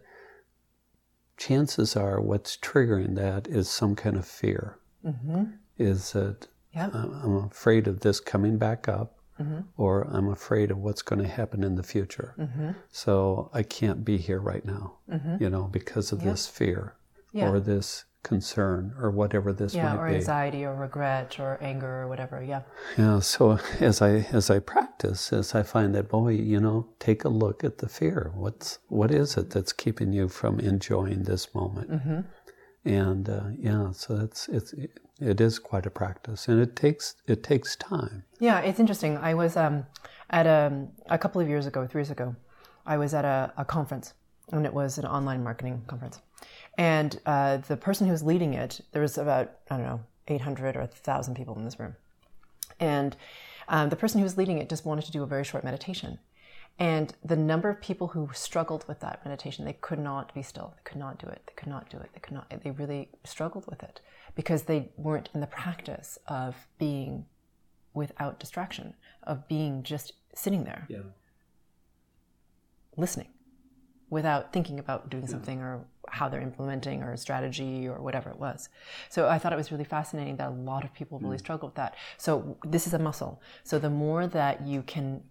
chances 1.37 1.97
are 1.97 2.21
what's 2.21 2.57
triggering 2.57 3.15
that 3.15 3.47
is 3.47 3.69
some 3.69 3.95
kind 3.95 4.17
of 4.17 4.27
fear. 4.27 4.79
Mm-hmm. 5.05 5.45
Is 5.79 6.13
that 6.13 6.49
yeah. 6.75 6.91
I'm 6.93 7.37
afraid 7.45 7.87
of 7.87 8.01
this 8.01 8.21
coming 8.21 8.59
back 8.59 8.89
up 8.89 9.20
mm-hmm. 9.41 9.61
or 9.77 10.03
I'm 10.11 10.29
afraid 10.29 10.71
of 10.71 10.79
what's 10.79 11.03
going 11.03 11.23
to 11.23 11.29
happen 11.29 11.65
in 11.65 11.77
the 11.77 11.83
future. 11.83 12.35
Mm-hmm. 12.39 12.71
So 12.91 13.51
I 13.53 13.63
can't 13.63 14.05
be 14.05 14.17
here 14.17 14.41
right 14.41 14.65
now, 14.65 14.95
mm-hmm. 15.11 15.43
you 15.43 15.51
know, 15.51 15.65
because 15.65 16.13
of 16.13 16.23
yeah. 16.23 16.31
this 16.31 16.47
fear 16.47 16.95
yeah. 17.33 17.51
or 17.51 17.61
this 17.61 18.05
concern 18.23 18.95
or 18.99 19.11
whatever 19.11 19.53
this 19.53 19.75
yeah, 19.75 19.95
might 19.95 20.01
or 20.01 20.09
be. 20.09 20.17
anxiety 20.17 20.65
or 20.65 20.75
regret 20.75 21.41
or 21.41 21.59
anger 21.63 22.03
or 22.03 22.09
whatever. 22.09 22.43
Yeah. 22.43 22.63
Yeah. 22.99 23.21
So 23.21 23.59
as 23.81 24.03
I 24.03 24.27
as 24.33 24.51
I 24.51 24.59
practice, 24.59 25.33
as 25.33 25.55
I 25.55 25.63
find 25.63 25.95
that 25.95 26.09
boy, 26.09 26.31
you 26.33 26.61
know, 26.61 26.89
take 26.99 27.25
a 27.25 27.29
look 27.29 27.65
at 27.65 27.79
the 27.79 27.89
fear. 27.89 28.33
What's 28.35 28.79
what 28.89 29.11
is 29.11 29.37
it 29.37 29.51
that's 29.51 29.73
keeping 29.73 30.13
you 30.13 30.29
from 30.29 30.61
enjoying 30.61 31.23
this 31.25 31.55
moment? 31.55 31.91
Mm-hmm. 31.91 32.21
And 32.85 33.29
uh, 33.29 33.49
yeah, 33.59 33.93
so 33.93 34.17
it's 34.17 34.49
it's 34.49 34.73
it 34.75 35.01
is 35.21 35.59
quite 35.59 35.87
a 35.87 35.91
practice, 35.91 36.49
and 36.49 36.61
it 36.61 36.77
takes 36.77 37.17
it 37.27 37.43
takes 37.43 37.77
time. 37.77 38.25
Yeah, 38.39 38.61
it's 38.61 38.81
interesting. 38.81 39.19
I 39.19 39.35
was 39.35 39.57
um, 39.57 39.87
at 40.31 40.47
a 40.47 40.87
a 41.09 41.19
couple 41.19 41.41
of 41.41 41.49
years 41.49 41.67
ago, 41.67 41.87
three 41.87 42.01
years 42.01 42.11
ago, 42.11 42.35
I 42.87 42.97
was 42.97 43.15
at 43.15 43.25
a, 43.25 43.53
a 43.57 43.65
conference, 43.65 44.15
and 44.53 44.65
it 44.65 44.73
was 44.73 44.99
an 44.99 45.07
online 45.07 45.45
marketing 45.45 45.83
conference, 45.87 46.21
and 46.79 47.21
uh, 47.27 47.59
the 47.59 47.77
person 47.77 48.07
who 48.07 48.13
was 48.13 48.23
leading 48.23 48.55
it, 48.55 48.81
there 48.93 49.03
was 49.03 49.19
about 49.19 49.53
I 49.71 49.77
don't 49.77 49.87
know, 49.87 50.01
eight 50.29 50.41
hundred 50.41 50.77
or 50.77 50.87
thousand 50.87 51.35
people 51.35 51.55
in 51.57 51.65
this 51.65 51.79
room, 51.79 51.97
and 52.79 53.17
um, 53.69 53.89
the 53.91 53.97
person 53.97 54.19
who 54.19 54.25
was 54.25 54.37
leading 54.37 54.59
it 54.59 54.69
just 54.69 54.85
wanted 54.85 55.05
to 55.05 55.13
do 55.13 55.23
a 55.23 55.27
very 55.27 55.45
short 55.45 55.65
meditation, 55.65 56.19
and 56.81 57.13
the 57.23 57.37
number 57.37 57.69
of 57.69 57.79
people 57.83 58.09
who 58.09 58.31
struggled 58.33 58.89
with 58.89 59.01
that 59.01 59.21
meditation, 59.23 59.67
they 59.67 59.75
could 59.75 59.99
not 59.99 60.35
be 60.35 60.43
still. 60.43 60.73
They 60.75 60.91
could 60.91 60.99
not 60.99 61.19
do 61.19 61.27
it. 61.27 61.43
They 61.47 61.53
could 61.55 61.69
not 61.69 61.91
do 61.91 61.99
it. 61.99 62.09
They 62.15 62.21
could 62.21 62.33
not. 62.33 62.49
They 62.49 62.71
really 62.71 63.11
struggled 63.23 63.67
with 63.69 63.83
it 63.83 64.01
because 64.35 64.63
they 64.63 64.89
weren't 64.97 65.29
in 65.35 65.43
the 65.43 65.47
practice 65.47 66.19
of 66.27 66.57
being 66.79 67.27
without 67.93 68.41
distraction, 68.41 68.95
of 69.25 69.47
being 69.47 69.83
just 69.83 70.15
sitting 70.35 70.65
there, 70.65 70.87
yeah. 70.89 71.01
listening, 72.97 73.29
without 74.09 74.51
thinking 74.51 74.79
about 74.79 75.11
doing 75.11 75.25
yeah. 75.25 75.29
something 75.29 75.61
or 75.61 75.85
how 76.09 76.31
they're 76.31 76.41
implementing 76.41 77.03
or 77.03 77.15
strategy 77.19 77.87
or 77.87 78.01
whatever 78.01 78.31
it 78.31 78.39
was. 78.39 78.71
So 79.11 79.29
I 79.29 79.39
thought 79.39 79.53
it 79.53 79.57
was 79.57 79.71
really 79.71 79.85
fascinating 79.85 80.37
that 80.37 80.49
a 80.49 80.55
lot 80.55 80.85
of 80.85 80.95
people 80.95 81.19
really 81.19 81.37
mm. 81.37 81.41
struggle 81.41 81.69
with 81.69 81.77
that. 81.77 81.95
So 82.17 82.57
this 82.65 82.87
is 82.87 82.95
a 82.95 82.99
muscle. 82.99 83.43
So 83.65 83.79
the 83.79 83.91
more 83.91 84.27
that 84.27 84.67
you 84.67 84.81
can 84.83 85.23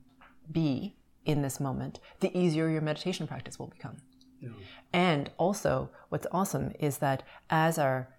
be 0.52 0.96
in 1.30 1.44
this 1.44 1.60
moment, 1.60 2.00
the 2.22 2.36
easier 2.36 2.68
your 2.68 2.82
meditation 2.82 3.28
practice 3.28 3.60
will 3.60 3.68
become. 3.68 3.98
Yeah. 4.42 4.50
And 4.92 5.30
also, 5.38 5.92
what's 6.10 6.26
awesome 6.32 6.72
is 6.80 6.98
that 6.98 7.22
as 7.52 7.78
our 7.78 8.10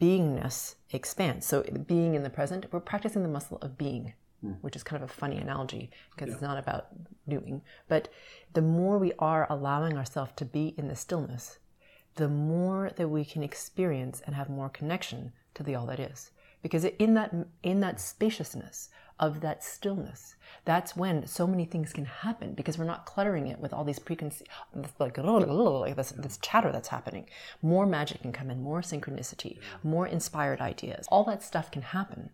beingness 0.00 0.74
expands, 0.90 1.46
so 1.46 1.62
being 1.86 2.16
in 2.16 2.24
the 2.24 2.30
present, 2.30 2.66
we're 2.72 2.80
practicing 2.80 3.22
the 3.22 3.28
muscle 3.28 3.58
of 3.62 3.78
being, 3.78 4.14
mm. 4.44 4.56
which 4.62 4.74
is 4.74 4.82
kind 4.82 5.00
of 5.00 5.08
a 5.08 5.12
funny 5.12 5.36
analogy 5.36 5.90
because 6.10 6.28
yeah. 6.28 6.34
it's 6.34 6.42
not 6.42 6.58
about 6.58 6.88
doing. 7.28 7.62
But 7.88 8.08
the 8.52 8.62
more 8.62 8.98
we 8.98 9.12
are 9.20 9.46
allowing 9.48 9.96
ourselves 9.96 10.32
to 10.36 10.44
be 10.44 10.74
in 10.76 10.88
the 10.88 10.96
stillness, 10.96 11.60
the 12.16 12.28
more 12.28 12.90
that 12.96 13.08
we 13.08 13.24
can 13.24 13.44
experience 13.44 14.22
and 14.26 14.34
have 14.34 14.48
more 14.50 14.70
connection 14.70 15.32
to 15.54 15.62
the 15.62 15.76
all 15.76 15.86
that 15.86 16.00
is. 16.00 16.32
Because 16.62 16.84
in 16.84 17.14
that 17.14 17.32
in 17.62 17.78
that 17.78 18.00
spaciousness 18.00 18.88
of 19.18 19.40
that 19.40 19.64
stillness. 19.64 20.34
That's 20.64 20.96
when 20.96 21.26
so 21.26 21.46
many 21.46 21.64
things 21.64 21.92
can 21.92 22.04
happen 22.04 22.54
because 22.54 22.76
we're 22.76 22.84
not 22.84 23.06
cluttering 23.06 23.46
it 23.46 23.58
with 23.58 23.72
all 23.72 23.84
these 23.84 23.98
preconceived, 23.98 24.50
like, 24.98 25.16
like 25.16 25.96
this, 25.96 26.12
this 26.12 26.38
chatter 26.38 26.72
that's 26.72 26.88
happening. 26.88 27.26
More 27.62 27.86
magic 27.86 28.22
can 28.22 28.32
come 28.32 28.50
in, 28.50 28.62
more 28.62 28.82
synchronicity, 28.82 29.58
more 29.82 30.06
inspired 30.06 30.60
ideas. 30.60 31.06
All 31.10 31.24
that 31.24 31.42
stuff 31.42 31.70
can 31.70 31.82
happen 31.82 32.30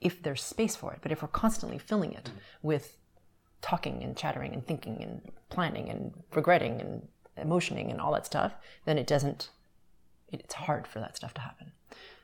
if 0.00 0.22
there's 0.22 0.42
space 0.42 0.74
for 0.76 0.92
it. 0.92 1.00
But 1.02 1.12
if 1.12 1.22
we're 1.22 1.28
constantly 1.28 1.78
filling 1.78 2.12
it 2.12 2.30
with 2.62 2.96
talking 3.60 4.02
and 4.02 4.16
chattering 4.16 4.52
and 4.52 4.66
thinking 4.66 5.02
and 5.02 5.20
planning 5.48 5.88
and 5.88 6.12
regretting 6.34 6.80
and 6.80 7.08
emotioning 7.36 7.90
and 7.90 8.00
all 8.00 8.12
that 8.12 8.26
stuff, 8.26 8.52
then 8.84 8.98
it 8.98 9.06
doesn't, 9.06 9.50
it's 10.32 10.54
hard 10.54 10.86
for 10.86 11.00
that 11.00 11.16
stuff 11.16 11.34
to 11.34 11.40
happen. 11.40 11.72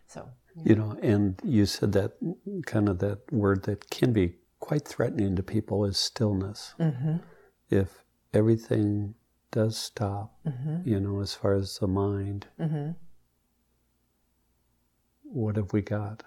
So, 0.07 0.29
you 0.65 0.75
know, 0.75 0.99
and 1.03 1.41
you 1.45 1.67
said 1.67 1.93
that 1.93 2.13
kind 2.67 2.89
of 2.89 2.99
that 2.99 3.21
word 3.33 3.65
that 3.65 3.91
can 3.91 4.13
be 4.13 4.35
quite 4.59 4.87
threatening 4.87 5.37
to 5.37 5.43
people 5.43 5.85
is 5.85 5.99
stillness. 5.99 6.75
Mm-hmm. 6.79 7.17
If 7.71 8.05
everything 8.33 9.15
does 9.51 9.77
stop, 9.77 10.35
mm-hmm. 10.47 10.89
you 10.89 11.01
know, 11.01 11.21
as 11.21 11.35
far 11.35 11.55
as 11.55 11.79
the 11.79 11.87
mind, 11.87 12.47
mm-hmm. 12.61 12.91
what 15.25 15.57
have 15.57 15.73
we 15.73 15.83
got? 15.83 16.23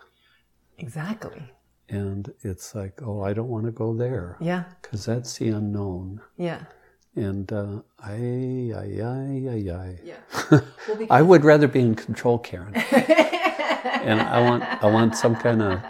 Exactly. 0.77 1.51
And 1.89 2.33
it's 2.41 2.73
like, 2.73 3.01
oh, 3.03 3.21
I 3.21 3.33
don't 3.33 3.49
want 3.49 3.65
to 3.65 3.71
go 3.71 3.93
there. 3.93 4.37
Yeah. 4.39 4.63
Because 4.81 5.05
that's 5.05 5.37
the 5.37 5.49
unknown. 5.49 6.21
Yeah. 6.37 6.63
And 7.15 7.51
uh, 7.53 7.81
I, 7.99 8.71
I, 8.75 9.01
I, 9.03 9.43
I, 9.49 9.73
I. 9.75 9.99
Yeah. 10.03 10.61
Well, 10.85 11.07
I 11.09 11.21
would 11.21 11.45
rather 11.45 11.69
be 11.69 11.79
in 11.79 11.95
control, 11.95 12.37
Karen. 12.37 12.73
and 13.83 14.21
I 14.21 14.41
want 14.41 14.63
I 14.83 14.87
want 14.87 15.15
some 15.15 15.35
kind 15.35 15.61
of 15.61 15.81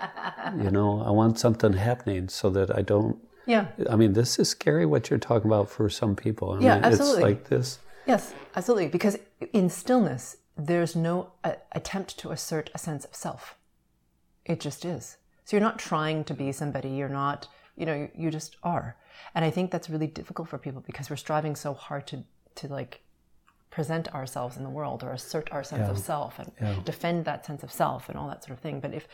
you 0.57 0.71
know 0.71 1.01
I 1.01 1.11
want 1.11 1.39
something 1.39 1.73
happening 1.73 2.29
so 2.29 2.49
that 2.51 2.75
I 2.75 2.81
don't. 2.81 3.17
Yeah. 3.45 3.67
I 3.89 3.97
mean, 3.97 4.13
this 4.13 4.39
is 4.39 4.49
scary 4.49 4.85
what 4.85 5.09
you're 5.09 5.19
talking 5.19 5.49
about 5.49 5.69
for 5.69 5.89
some 5.89 6.15
people. 6.15 6.53
I 6.53 6.59
yeah, 6.59 6.75
mean, 6.75 6.85
absolutely. 6.85 7.15
It's 7.15 7.23
like 7.23 7.49
this. 7.49 7.79
Yes, 8.07 8.33
absolutely. 8.55 8.87
Because 8.87 9.17
in 9.51 9.69
stillness, 9.69 10.37
there's 10.57 10.95
no 10.95 11.31
uh, 11.43 11.53
attempt 11.73 12.17
to 12.19 12.31
assert 12.31 12.69
a 12.73 12.77
sense 12.77 13.03
of 13.03 13.13
self. 13.13 13.55
It 14.45 14.61
just 14.61 14.85
is. 14.85 15.17
So 15.43 15.57
you're 15.57 15.61
not 15.61 15.77
trying 15.77 16.23
to 16.25 16.33
be 16.33 16.51
somebody. 16.51 16.89
You're 16.89 17.09
not. 17.09 17.47
You 17.75 17.85
know, 17.85 18.09
you 18.15 18.31
just 18.31 18.55
are. 18.63 18.95
And 19.35 19.43
I 19.43 19.49
think 19.49 19.71
that's 19.71 19.89
really 19.89 20.07
difficult 20.07 20.47
for 20.47 20.57
people 20.57 20.81
because 20.85 21.09
we're 21.09 21.15
striving 21.15 21.55
so 21.55 21.73
hard 21.73 22.07
to 22.07 22.23
to 22.55 22.67
like 22.67 23.01
present 23.73 24.07
ourselves 24.13 24.55
in 24.55 24.63
the 24.63 24.69
world 24.69 25.01
or 25.03 25.11
assert 25.13 25.51
our 25.51 25.63
sense 25.63 25.85
yeah. 25.85 25.89
of 25.89 25.97
self 25.97 26.37
and 26.37 26.51
yeah. 26.61 26.75
defend 26.85 27.25
that 27.25 27.43
sense 27.43 27.63
of 27.63 27.71
self 27.71 28.07
and 28.07 28.15
all 28.15 28.27
that 28.27 28.43
sort 28.43 28.55
of 28.55 28.61
thing. 28.61 28.79
But 28.79 28.93
if 28.93 29.07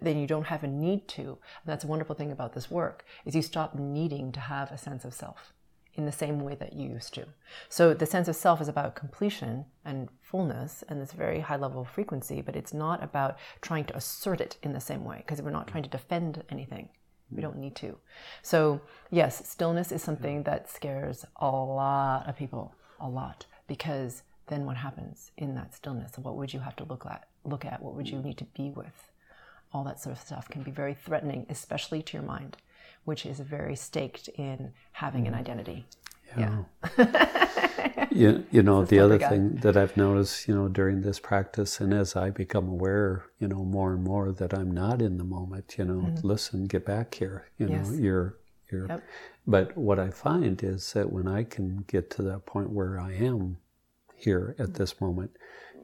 then 0.00 0.18
you 0.18 0.28
don't 0.28 0.46
have 0.46 0.62
a 0.62 0.68
need 0.68 1.08
to. 1.08 1.22
And 1.22 1.66
that's 1.66 1.82
a 1.82 1.88
wonderful 1.88 2.14
thing 2.14 2.30
about 2.30 2.52
this 2.52 2.70
work 2.70 3.04
is 3.24 3.34
you 3.34 3.42
stop 3.42 3.74
needing 3.74 4.30
to 4.30 4.38
have 4.38 4.70
a 4.70 4.78
sense 4.78 5.04
of 5.04 5.14
self 5.14 5.52
in 5.94 6.06
the 6.06 6.12
same 6.12 6.38
way 6.44 6.54
that 6.54 6.74
you 6.74 6.90
used 6.90 7.12
to. 7.14 7.26
So 7.68 7.92
the 7.92 8.06
sense 8.06 8.28
of 8.28 8.36
self 8.36 8.60
is 8.60 8.68
about 8.68 8.94
completion 8.94 9.64
and 9.84 10.08
fullness 10.22 10.84
and 10.88 11.00
this 11.00 11.10
very 11.10 11.40
high 11.40 11.56
level 11.56 11.80
of 11.80 11.88
frequency 11.88 12.40
but 12.40 12.54
it's 12.54 12.72
not 12.72 13.02
about 13.02 13.36
trying 13.62 13.84
to 13.86 13.96
assert 13.96 14.40
it 14.40 14.58
in 14.62 14.72
the 14.72 14.80
same 14.80 15.04
way 15.04 15.18
because 15.18 15.42
we're 15.42 15.50
not 15.50 15.66
trying 15.66 15.82
to 15.82 15.90
defend 15.90 16.44
anything. 16.50 16.88
We 17.32 17.42
don't 17.42 17.58
need 17.58 17.74
to. 17.76 17.98
So 18.42 18.80
yes 19.10 19.48
stillness 19.48 19.90
is 19.90 20.04
something 20.04 20.44
that 20.44 20.70
scares 20.70 21.24
a 21.34 21.50
lot 21.50 22.28
of 22.28 22.36
people 22.36 22.76
a 23.00 23.08
lot 23.08 23.46
because 23.66 24.22
then 24.46 24.66
what 24.66 24.76
happens 24.76 25.30
in 25.36 25.54
that 25.54 25.74
stillness? 25.74 26.18
What 26.18 26.36
would 26.36 26.52
you 26.52 26.60
have 26.60 26.76
to 26.76 26.84
look 26.84 27.06
at? 27.06 27.28
Look 27.44 27.64
at 27.64 27.82
what 27.82 27.94
would 27.94 28.08
you 28.08 28.18
need 28.18 28.38
to 28.38 28.44
be 28.44 28.70
with? 28.70 29.10
All 29.72 29.84
that 29.84 30.00
sort 30.00 30.16
of 30.16 30.22
stuff 30.22 30.48
can 30.48 30.62
be 30.62 30.70
very 30.70 30.94
threatening, 30.94 31.46
especially 31.48 32.02
to 32.02 32.16
your 32.16 32.26
mind, 32.26 32.56
which 33.04 33.26
is 33.26 33.40
very 33.40 33.76
staked 33.76 34.28
in 34.28 34.72
having 34.92 35.26
an 35.26 35.34
mm. 35.34 35.40
identity. 35.40 35.86
Yeah. 36.36 36.64
yeah. 36.98 38.06
you, 38.10 38.46
you 38.50 38.62
know, 38.62 38.84
the 38.84 38.98
other 38.98 39.18
thing 39.18 39.56
that 39.56 39.76
I've 39.76 39.96
noticed, 39.96 40.48
you 40.48 40.54
know, 40.54 40.68
during 40.68 41.02
this 41.02 41.18
practice, 41.18 41.80
and 41.80 41.92
as 41.92 42.16
I 42.16 42.30
become 42.30 42.68
aware, 42.68 43.24
you 43.38 43.48
know, 43.48 43.64
more 43.64 43.92
and 43.92 44.04
more 44.04 44.32
that 44.32 44.54
I'm 44.54 44.70
not 44.70 45.02
in 45.02 45.18
the 45.18 45.24
moment, 45.24 45.74
you 45.78 45.84
know, 45.84 46.06
mm-hmm. 46.06 46.26
listen, 46.26 46.66
get 46.66 46.84
back 46.84 47.14
here, 47.14 47.46
you 47.58 47.66
know, 47.66 47.76
yes. 47.76 47.96
you're, 47.98 48.36
you're, 48.74 48.86
yep. 48.86 49.02
But 49.46 49.76
what 49.76 49.98
I 49.98 50.10
find 50.10 50.62
is 50.62 50.92
that 50.92 51.12
when 51.12 51.28
I 51.28 51.44
can 51.44 51.84
get 51.86 52.10
to 52.12 52.22
that 52.22 52.46
point 52.46 52.70
where 52.70 52.98
I 52.98 53.12
am 53.12 53.58
here 54.16 54.54
at 54.58 54.74
this 54.74 55.00
moment 55.00 55.32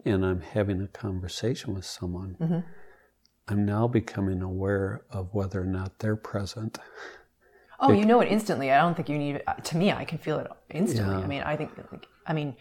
and 0.04 0.24
I'm 0.24 0.40
having 0.40 0.80
a 0.80 0.88
conversation 0.88 1.74
with 1.74 1.84
someone, 1.84 2.36
mm-hmm. 2.40 2.60
I'm 3.48 3.66
now 3.66 3.86
becoming 3.88 4.42
aware 4.42 5.02
of 5.10 5.34
whether 5.34 5.60
or 5.60 5.66
not 5.66 5.98
they're 5.98 6.16
present. 6.16 6.78
Oh, 7.80 7.92
you 7.92 8.04
know 8.04 8.20
it 8.20 8.30
instantly. 8.30 8.70
I 8.70 8.80
don't 8.80 8.94
think 8.94 9.08
you 9.08 9.18
need. 9.18 9.42
Uh, 9.46 9.54
to 9.54 9.76
me, 9.76 9.90
I 9.90 10.04
can 10.04 10.18
feel 10.18 10.38
it 10.38 10.46
instantly. 10.68 11.16
Yeah. 11.16 11.24
I 11.24 11.26
mean, 11.26 11.42
I 11.42 11.56
think. 11.56 11.70
I 12.26 12.32
mean, 12.34 12.54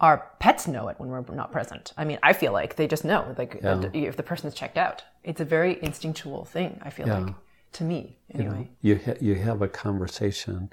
our 0.00 0.32
pets 0.40 0.66
know 0.66 0.88
it 0.88 0.96
when 0.98 1.08
we're 1.08 1.22
not 1.34 1.52
present. 1.52 1.92
I 1.96 2.04
mean, 2.04 2.18
I 2.22 2.32
feel 2.32 2.52
like 2.52 2.76
they 2.76 2.86
just 2.86 3.04
know, 3.04 3.34
like 3.38 3.60
yeah. 3.62 3.88
if 3.92 4.16
the 4.16 4.22
person's 4.22 4.54
checked 4.54 4.76
out. 4.76 5.02
It's 5.22 5.40
a 5.40 5.44
very 5.44 5.82
instinctual 5.82 6.44
thing. 6.44 6.80
I 6.82 6.90
feel 6.90 7.06
yeah. 7.06 7.18
like 7.20 7.34
to 7.74 7.84
me 7.84 8.16
anyway. 8.32 8.70
You 8.82 8.94
know, 8.94 9.00
you, 9.00 9.00
ha- 9.04 9.18
you 9.20 9.34
have 9.36 9.62
a 9.62 9.68
conversation, 9.68 10.70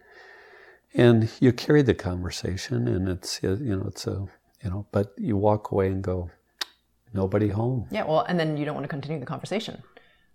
and 0.93 1.29
you 1.39 1.51
carry 1.53 1.81
the 1.81 1.93
conversation, 1.93 2.88
and 2.88 3.08
it's 3.08 3.41
you 3.43 3.58
know 3.58 3.86
it's 3.88 4.08
a 4.08 4.27
you 4.63 4.70
know, 4.70 4.86
but 4.91 5.13
you 5.17 5.38
walk 5.38 5.72
away 5.72 5.88
and 5.88 6.03
go, 6.03 6.29
nobody 7.13 7.50
home. 7.50 7.88
Yeah, 7.91 8.05
well, 8.05 8.22
and 8.22 8.39
then 8.39 8.58
you 8.58 8.65
don't 8.65 8.75
want 8.75 8.84
to 8.84 8.89
continue 8.89 9.20
the 9.20 9.25
conversation. 9.25 9.81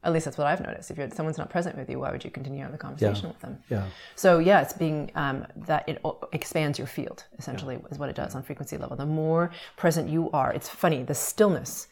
At 0.04 0.12
least 0.12 0.24
that's 0.24 0.38
what 0.38 0.46
I've 0.46 0.60
noticed. 0.60 0.90
If 0.90 1.14
someone's 1.14 1.38
not 1.38 1.50
present 1.50 1.76
with 1.76 1.90
you, 1.90 1.98
why 1.98 2.12
would 2.12 2.24
you 2.24 2.30
continue 2.30 2.60
having 2.60 2.72
the 2.72 2.78
conversation 2.78 3.24
yeah. 3.24 3.28
with 3.28 3.40
them? 3.40 3.58
Yeah. 3.68 3.86
So 4.14 4.38
yeah, 4.38 4.60
it's 4.60 4.72
being 4.72 5.10
um, 5.16 5.46
that 5.56 5.88
it 5.88 6.00
expands 6.32 6.78
your 6.78 6.86
field. 6.86 7.24
Essentially, 7.38 7.74
yeah. 7.74 7.88
is 7.90 7.98
what 7.98 8.08
it 8.08 8.14
does 8.14 8.34
on 8.34 8.42
frequency 8.42 8.76
level. 8.76 8.96
The 8.96 9.06
more 9.06 9.50
present 9.76 10.08
you 10.08 10.30
are, 10.30 10.52
it's 10.52 10.68
funny. 10.68 11.02
The 11.02 11.14
stillness 11.14 11.88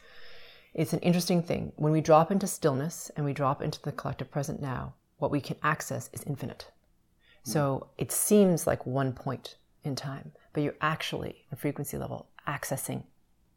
it's 0.75 0.93
an 0.93 0.99
interesting 0.99 1.41
thing. 1.41 1.71
When 1.77 1.93
we 1.93 2.01
drop 2.01 2.31
into 2.31 2.47
stillness 2.47 3.09
and 3.15 3.25
we 3.25 3.33
drop 3.33 3.61
into 3.61 3.81
the 3.81 3.93
collective 3.93 4.29
present 4.29 4.61
now, 4.61 4.93
what 5.17 5.31
we 5.31 5.39
can 5.39 5.55
access 5.63 6.09
is 6.11 6.23
infinite. 6.23 6.69
Hmm. 7.45 7.51
So 7.51 7.87
it 7.97 8.11
seems 8.11 8.67
like 8.67 8.85
one 8.85 9.13
point 9.13 9.55
in 9.85 9.95
time, 9.95 10.33
but 10.51 10.63
you're 10.63 10.75
actually, 10.81 11.45
at 11.51 11.59
frequency 11.59 11.97
level, 11.97 12.27
accessing 12.45 13.03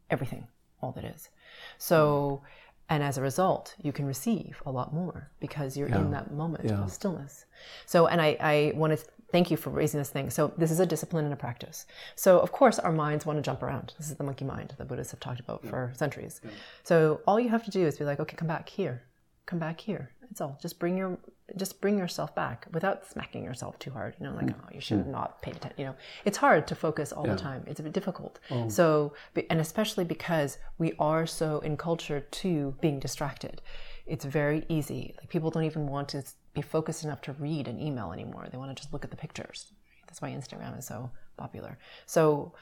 everything, 0.09 0.47
all 0.81 0.93
that 0.93 1.03
is. 1.03 1.29
So, 1.77 2.41
and 2.87 3.03
as 3.03 3.17
a 3.17 3.21
result, 3.21 3.75
you 3.81 3.91
can 3.91 4.05
receive 4.05 4.63
a 4.65 4.71
lot 4.71 4.93
more 4.93 5.29
because 5.41 5.75
you're 5.75 5.89
yeah. 5.89 5.99
in 5.99 6.11
that 6.11 6.31
moment 6.31 6.65
yeah. 6.65 6.81
of 6.81 6.91
stillness. 6.91 7.45
So, 7.85 8.07
and 8.07 8.21
I, 8.21 8.37
I 8.39 8.73
want 8.75 8.97
to 8.97 9.05
thank 9.31 9.51
you 9.51 9.57
for 9.57 9.69
raising 9.69 9.99
this 9.99 10.09
thing. 10.09 10.29
So 10.29 10.53
this 10.57 10.71
is 10.71 10.79
a 10.79 10.85
discipline 10.85 11.25
and 11.25 11.33
a 11.33 11.37
practice. 11.37 11.85
So 12.15 12.39
of 12.39 12.51
course 12.51 12.79
our 12.79 12.91
minds 12.91 13.25
want 13.25 13.37
to 13.37 13.41
jump 13.41 13.63
around. 13.63 13.93
This 13.97 14.09
is 14.09 14.15
the 14.15 14.23
monkey 14.23 14.45
mind 14.45 14.73
that 14.77 14.87
Buddhists 14.87 15.11
have 15.11 15.19
talked 15.19 15.39
about 15.39 15.65
for 15.65 15.93
centuries. 15.95 16.41
So 16.83 17.21
all 17.27 17.39
you 17.39 17.49
have 17.49 17.63
to 17.65 17.71
do 17.71 17.85
is 17.85 17.97
be 17.97 18.05
like, 18.05 18.19
okay, 18.19 18.35
come 18.35 18.47
back 18.47 18.69
here, 18.69 19.03
come 19.45 19.59
back 19.59 19.79
here. 19.79 20.11
That's 20.21 20.41
all. 20.41 20.59
Just 20.61 20.79
bring 20.79 20.97
your 20.97 21.17
just 21.55 21.81
bring 21.81 21.97
yourself 21.97 22.35
back 22.35 22.67
without 22.71 23.07
smacking 23.07 23.43
yourself 23.43 23.79
too 23.79 23.89
hard. 23.89 24.15
You 24.19 24.27
know, 24.27 24.35
like 24.35 24.45
mm. 24.45 24.55
oh, 24.55 24.69
you 24.71 24.79
should 24.79 25.07
not 25.07 25.41
pay 25.41 25.49
attention. 25.49 25.73
You 25.79 25.85
know, 25.85 25.95
it's 26.23 26.37
hard 26.37 26.67
to 26.67 26.75
focus 26.75 27.11
all 27.11 27.25
yeah. 27.25 27.33
the 27.33 27.41
time. 27.41 27.63
It's 27.65 27.79
a 27.79 27.83
bit 27.83 27.93
difficult. 27.93 28.39
Oh. 28.51 28.69
So 28.69 29.13
and 29.49 29.59
especially 29.59 30.03
because 30.03 30.59
we 30.77 30.93
are 30.99 31.25
so 31.25 31.59
in 31.61 31.77
culture 31.77 32.19
to 32.19 32.75
being 32.81 32.99
distracted 32.99 33.63
it's 34.09 34.25
very 34.25 34.65
easy. 34.67 35.13
Like 35.17 35.29
people 35.29 35.51
don't 35.51 35.63
even 35.63 35.87
want 35.87 36.09
to 36.09 36.23
be 36.59 36.67
focused 36.67 37.03
enough 37.03 37.21
to 37.21 37.33
read 37.33 37.67
an 37.67 37.79
email 37.79 38.11
anymore. 38.11 38.47
They 38.51 38.57
want 38.57 38.75
to 38.75 38.81
just 38.81 38.93
look 38.93 39.03
at 39.03 39.11
the 39.11 39.17
pictures. 39.17 39.71
That's 40.07 40.21
why 40.21 40.31
Instagram 40.31 40.77
is 40.77 40.85
so 40.85 41.09
popular. 41.37 41.77
So 42.05 42.53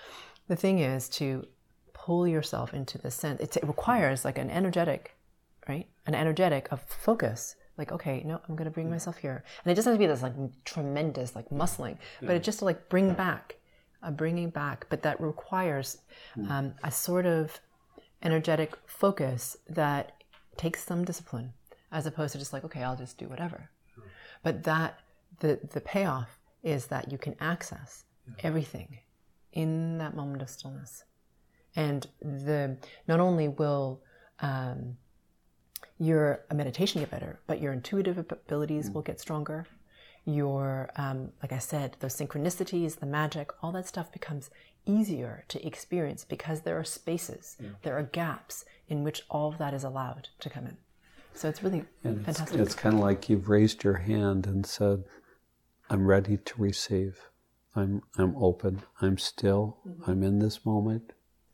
the 0.47 0.55
thing 0.55 0.79
is 0.79 1.09
to 1.09 1.47
pull 1.93 2.27
yourself 2.27 2.73
into 2.73 2.97
the 2.97 3.11
sense. 3.11 3.41
It, 3.41 3.63
requires 3.63 4.23
like 4.23 4.37
an 4.37 4.49
energetic, 4.49 5.15
right? 5.67 5.87
An 6.05 6.15
energetic 6.15 6.67
of 6.71 6.81
focus. 6.81 7.55
Like 7.77 7.91
okay, 7.91 8.23
no, 8.25 8.41
I'm 8.47 8.55
going 8.55 8.65
to 8.65 8.71
bring 8.71 8.89
myself 8.89 9.17
here, 9.17 9.43
and 9.63 9.71
it 9.71 9.75
doesn't 9.75 9.91
have 9.91 9.99
to 9.99 10.03
be 10.03 10.07
this 10.07 10.23
like 10.23 10.33
tremendous 10.65 11.35
like 11.35 11.47
muscling, 11.49 11.97
but 12.21 12.35
it 12.35 12.41
just 12.41 12.59
to 12.59 12.65
like 12.65 12.89
bring 12.89 13.13
back, 13.13 13.57
a 14.01 14.09
bringing 14.09 14.49
back. 14.49 14.87
But 14.89 15.03
that 15.03 15.21
requires 15.21 15.99
hmm. 16.33 16.51
um, 16.51 16.73
a 16.83 16.91
sort 16.91 17.27
of 17.27 17.59
energetic 18.23 18.75
focus 18.87 19.57
that 19.69 20.13
takes 20.57 20.83
some 20.83 21.05
discipline 21.05 21.53
as 21.91 22.05
opposed 22.05 22.33
to 22.33 22.39
just 22.39 22.53
like, 22.53 22.63
okay, 22.63 22.83
I'll 22.83 22.95
just 22.95 23.17
do 23.17 23.27
whatever. 23.27 23.69
But 24.47 24.63
that, 24.63 25.01
the, 25.41 25.59
the 25.73 25.81
payoff 25.81 26.39
is 26.63 26.85
that 26.85 27.11
you 27.11 27.17
can 27.17 27.35
access 27.41 28.05
everything 28.43 28.99
in 29.51 29.97
that 29.97 30.15
moment 30.15 30.41
of 30.41 30.49
stillness. 30.49 31.03
And 31.75 32.07
the, 32.21 32.77
not 33.09 33.19
only 33.19 33.49
will 33.49 33.99
um, 34.39 34.95
your 35.99 36.45
meditation 36.53 37.01
get 37.01 37.11
better, 37.11 37.41
but 37.45 37.59
your 37.59 37.73
intuitive 37.73 38.17
abilities 38.17 38.89
mm. 38.89 38.93
will 38.93 39.01
get 39.01 39.19
stronger. 39.19 39.67
Your, 40.23 40.91
um, 40.95 41.33
like 41.43 41.51
I 41.51 41.59
said, 41.59 41.97
those 41.99 42.15
synchronicities, 42.15 42.99
the 42.99 43.05
magic, 43.05 43.51
all 43.61 43.73
that 43.73 43.85
stuff 43.85 44.13
becomes 44.13 44.49
easier 44.85 45.43
to 45.49 45.67
experience 45.67 46.23
because 46.23 46.61
there 46.61 46.79
are 46.79 46.85
spaces, 46.85 47.57
yeah. 47.59 47.71
there 47.81 47.97
are 47.97 48.03
gaps 48.03 48.63
in 48.87 49.03
which 49.03 49.23
all 49.29 49.49
of 49.49 49.57
that 49.57 49.73
is 49.73 49.83
allowed 49.83 50.29
to 50.39 50.49
come 50.49 50.67
in. 50.67 50.77
So 51.37 51.49
it's 51.49 51.63
really 51.63 51.83
And 52.03 52.25
fantastic. 52.25 52.59
it's 52.59 52.75
kind 52.75 52.95
of 52.95 53.01
like 53.01 53.29
you've 53.29 53.47
raised 53.49 53.83
your 53.83 53.97
hand 53.97 54.47
and 54.47 54.65
said, 54.65 55.03
"I'm 55.89 56.07
ready 56.07 56.37
to 56.37 56.61
receive. 56.61 57.29
I'm 57.75 58.01
I'm 58.17 58.35
open. 58.37 58.81
I'm 59.01 59.17
still. 59.17 59.77
Mm-hmm. 59.87 60.09
I'm 60.09 60.23
in 60.23 60.39
this 60.39 60.65
moment, 60.65 61.13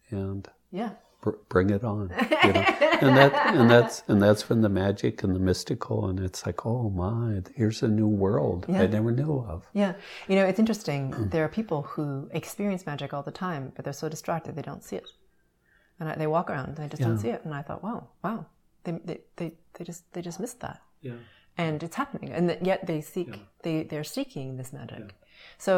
and 0.10 0.48
yeah. 0.72 0.92
br- 1.22 1.42
bring 1.50 1.70
it 1.70 1.84
on." 1.84 2.12
You 2.44 2.54
know? 2.54 2.66
and 3.02 3.18
that 3.18 3.56
and 3.56 3.70
that's 3.70 4.04
and 4.08 4.22
that's 4.22 4.50
when 4.50 4.62
the 4.62 4.70
magic 4.70 5.24
and 5.24 5.36
the 5.36 5.40
mystical 5.40 6.08
and 6.08 6.20
it's 6.20 6.46
like, 6.46 6.66
oh 6.66 6.90
my, 6.90 7.42
here's 7.56 7.84
a 7.84 7.88
new 7.88 8.08
world 8.08 8.66
Yeah. 8.68 8.84
I 8.84 8.88
never 8.88 9.12
knew 9.12 9.40
of. 9.40 9.66
Yeah. 9.74 9.94
You 10.28 10.36
know, 10.36 10.46
it's 10.46 10.60
interesting. 10.60 11.12
Mm. 11.12 11.32
there 11.32 11.44
are 11.44 11.50
people 11.50 11.82
who 11.84 12.30
experience 12.32 12.86
magic 12.86 13.13
all 13.13 13.24
the 13.24 13.32
time, 13.32 13.72
but 13.75 13.84
they're 13.84 13.94
so 13.94 14.10
distracted 14.10 14.56
they 14.56 14.62
don't 14.62 14.84
see 14.84 14.96
it. 14.96 15.08
And 16.00 16.10
I, 16.10 16.16
they 16.16 16.28
walk 16.28 16.50
around 16.50 16.70
and 16.70 16.78
they 16.78 16.88
just 16.88 17.02
don't 17.02 17.18
see 17.20 17.30
it. 17.30 17.44
And 17.46 17.54
I 17.54 17.62
thought, 17.62 17.84
wow, 17.84 18.08
wow. 18.24 18.46
They, 18.84 18.92
they, 19.06 19.20
they, 19.38 19.54
they 19.75 19.84
just 19.86 20.01
they 20.13 20.22
just 20.22 20.39
missed 20.39 20.60
that. 20.62 20.82
Yeah. 21.01 21.13
and 21.58 21.84
it's 21.84 21.96
happening 21.98 22.30
and 22.32 22.58
yet 22.65 22.88
they 22.88 23.00
seek 23.01 23.32
they 23.63 23.84
they're 23.84 24.03
seeking 24.18 24.58
this 24.58 24.72
magic 24.74 25.13
so 25.58 25.74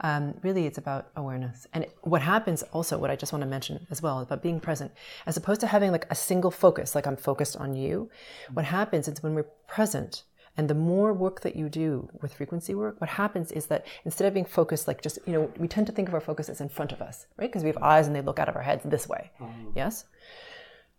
um, 0.00 0.34
really 0.46 0.64
it's 0.68 0.78
about 0.78 1.08
awareness 1.16 1.66
and 1.74 1.86
what 2.02 2.22
happens 2.22 2.62
also 2.76 2.96
what 2.96 3.10
i 3.10 3.16
just 3.16 3.32
want 3.32 3.42
to 3.42 3.48
mention 3.48 3.86
as 3.90 4.00
well 4.04 4.20
about 4.20 4.40
being 4.42 4.60
present 4.60 4.90
as 5.26 5.36
opposed 5.36 5.60
to 5.60 5.66
having 5.66 5.90
like 5.96 6.06
a 6.10 6.14
single 6.14 6.52
focus 6.64 6.94
like 6.94 7.06
i'm 7.08 7.16
focused 7.16 7.56
on 7.56 7.74
you 7.74 8.08
what 8.56 8.64
happens 8.78 9.08
is 9.08 9.22
when 9.24 9.34
we're 9.34 9.50
present 9.76 10.22
and 10.56 10.68
the 10.68 10.74
more 10.74 11.12
work 11.12 11.40
that 11.42 11.54
you 11.56 11.68
do 11.68 12.08
with 12.20 12.34
frequency 12.34 12.74
work, 12.74 13.00
what 13.00 13.08
happens 13.10 13.52
is 13.52 13.66
that 13.66 13.86
instead 14.04 14.26
of 14.26 14.34
being 14.34 14.44
focused, 14.44 14.88
like 14.88 15.00
just, 15.00 15.18
you 15.24 15.32
know, 15.32 15.50
we 15.62 15.68
tend 15.68 15.86
to 15.86 15.92
think 15.92 16.08
of 16.08 16.14
our 16.14 16.20
focus 16.20 16.48
as 16.48 16.60
in 16.60 16.68
front 16.68 16.90
of 16.92 17.00
us, 17.00 17.26
right? 17.38 17.48
Because 17.50 17.62
we 17.62 17.68
have 17.72 17.78
eyes 17.78 18.08
and 18.08 18.14
they 18.16 18.20
look 18.20 18.38
out 18.40 18.48
of 18.48 18.56
our 18.56 18.62
heads 18.62 18.82
this 18.84 19.08
way. 19.08 19.30
Yes? 19.76 20.04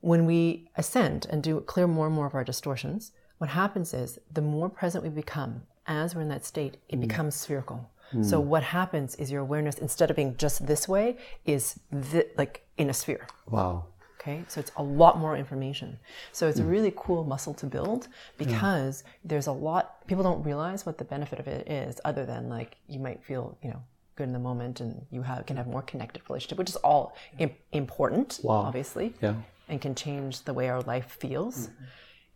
When 0.01 0.25
we 0.25 0.69
ascend 0.75 1.27
and 1.29 1.41
do 1.41 1.61
clear 1.61 1.87
more 1.87 2.07
and 2.07 2.15
more 2.15 2.25
of 2.25 2.35
our 2.35 2.43
distortions, 2.43 3.11
what 3.37 3.51
happens 3.51 3.93
is 3.93 4.19
the 4.31 4.41
more 4.41 4.69
present 4.69 5.03
we 5.03 5.09
become 5.09 5.63
as 5.87 6.15
we're 6.15 6.21
in 6.21 6.29
that 6.29 6.45
state, 6.45 6.77
it 6.89 6.97
mm. 6.97 7.01
becomes 7.01 7.35
spherical. 7.35 7.89
Mm. 8.13 8.25
So 8.25 8.39
what 8.39 8.63
happens 8.63 9.15
is 9.15 9.31
your 9.31 9.41
awareness, 9.41 9.77
instead 9.77 10.09
of 10.09 10.15
being 10.15 10.35
just 10.37 10.65
this 10.67 10.87
way, 10.87 11.17
is 11.45 11.79
thi- 11.93 12.25
like 12.37 12.65
in 12.77 12.89
a 12.89 12.93
sphere. 12.93 13.25
Wow. 13.49 13.85
Okay, 14.19 14.43
so 14.47 14.59
it's 14.59 14.71
a 14.77 14.83
lot 14.83 15.17
more 15.17 15.35
information. 15.35 15.97
So 16.31 16.47
it's 16.47 16.59
a 16.59 16.63
mm. 16.63 16.69
really 16.69 16.93
cool 16.95 17.23
muscle 17.23 17.55
to 17.55 17.65
build 17.65 18.07
because 18.37 19.03
there's 19.25 19.47
a 19.47 19.51
lot. 19.51 20.05
People 20.05 20.23
don't 20.23 20.43
realize 20.43 20.85
what 20.85 20.99
the 20.99 21.05
benefit 21.05 21.39
of 21.39 21.47
it 21.47 21.67
is, 21.67 21.99
other 22.05 22.25
than 22.25 22.47
like 22.47 22.77
you 22.87 22.99
might 22.99 23.23
feel, 23.23 23.57
you 23.63 23.71
know, 23.71 23.81
good 24.15 24.25
in 24.25 24.33
the 24.33 24.39
moment, 24.39 24.79
and 24.79 25.03
you 25.09 25.23
have 25.23 25.45
can 25.47 25.57
have 25.57 25.65
more 25.65 25.81
connected 25.81 26.21
relationship, 26.29 26.59
which 26.59 26.69
is 26.69 26.75
all 26.77 27.15
Im- 27.39 27.55
important, 27.71 28.39
Wow. 28.43 28.57
obviously 28.57 29.15
Yeah. 29.21 29.33
And 29.71 29.81
can 29.81 29.95
change 29.95 30.43
the 30.43 30.53
way 30.53 30.69
our 30.69 30.81
life 30.81 31.17
feels. 31.19 31.67
Mm-hmm. 31.67 31.83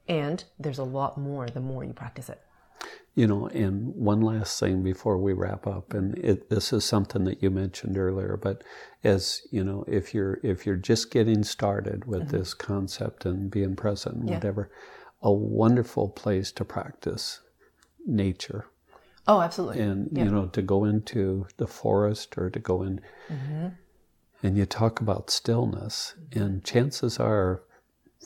And 0.08 0.44
there's 0.60 0.80
a 0.80 0.84
lot 0.84 1.18
more 1.18 1.48
the 1.48 1.60
more 1.60 1.84
you 1.84 1.94
practice 1.94 2.30
it. 2.30 2.42
You 3.16 3.28
know, 3.28 3.48
and 3.48 3.96
one 3.96 4.22
last 4.22 4.60
thing 4.60 4.84
before 4.84 5.18
we 5.18 5.34
wrap 5.34 5.66
up, 5.66 5.94
and 5.94 6.18
it, 6.18 6.50
this 6.50 6.74
is 6.74 6.84
something 6.84 7.24
that 7.24 7.42
you 7.42 7.50
mentioned 7.50 7.98
earlier, 7.98 8.38
but 8.38 8.64
as 9.04 9.42
you 9.52 9.64
know, 9.64 9.86
if 9.88 10.14
you're 10.14 10.40
if 10.44 10.66
you're 10.66 10.76
just 10.76 11.12
getting 11.12 11.44
started 11.44 12.06
with 12.06 12.24
mm-hmm. 12.24 12.38
this 12.38 12.54
concept 12.54 13.26
and 13.26 13.50
being 13.50 13.76
present 13.76 14.18
and 14.18 14.30
Yeah. 14.30 14.36
whatever, 14.36 14.70
a 15.22 15.32
wonderful 15.32 16.10
place 16.10 16.52
to 16.54 16.66
practice 16.66 17.42
nature 18.06 18.66
Oh, 19.28 19.42
absolutely. 19.42 19.82
and 19.82 20.16
you 20.16 20.26
know 20.26 20.46
to 20.48 20.62
go 20.62 20.86
into 20.86 21.48
the 21.58 21.66
forest 21.68 22.38
or 22.38 22.50
to 22.52 22.60
go 22.60 22.84
in 22.84 23.02
mm-hmm. 23.28 23.68
And 24.46 24.58
you 24.58 24.66
talk 24.66 24.96
about 25.02 25.30
stillness 25.40 26.14
and 26.32 26.64
chances 26.64 27.14
are 27.20 27.64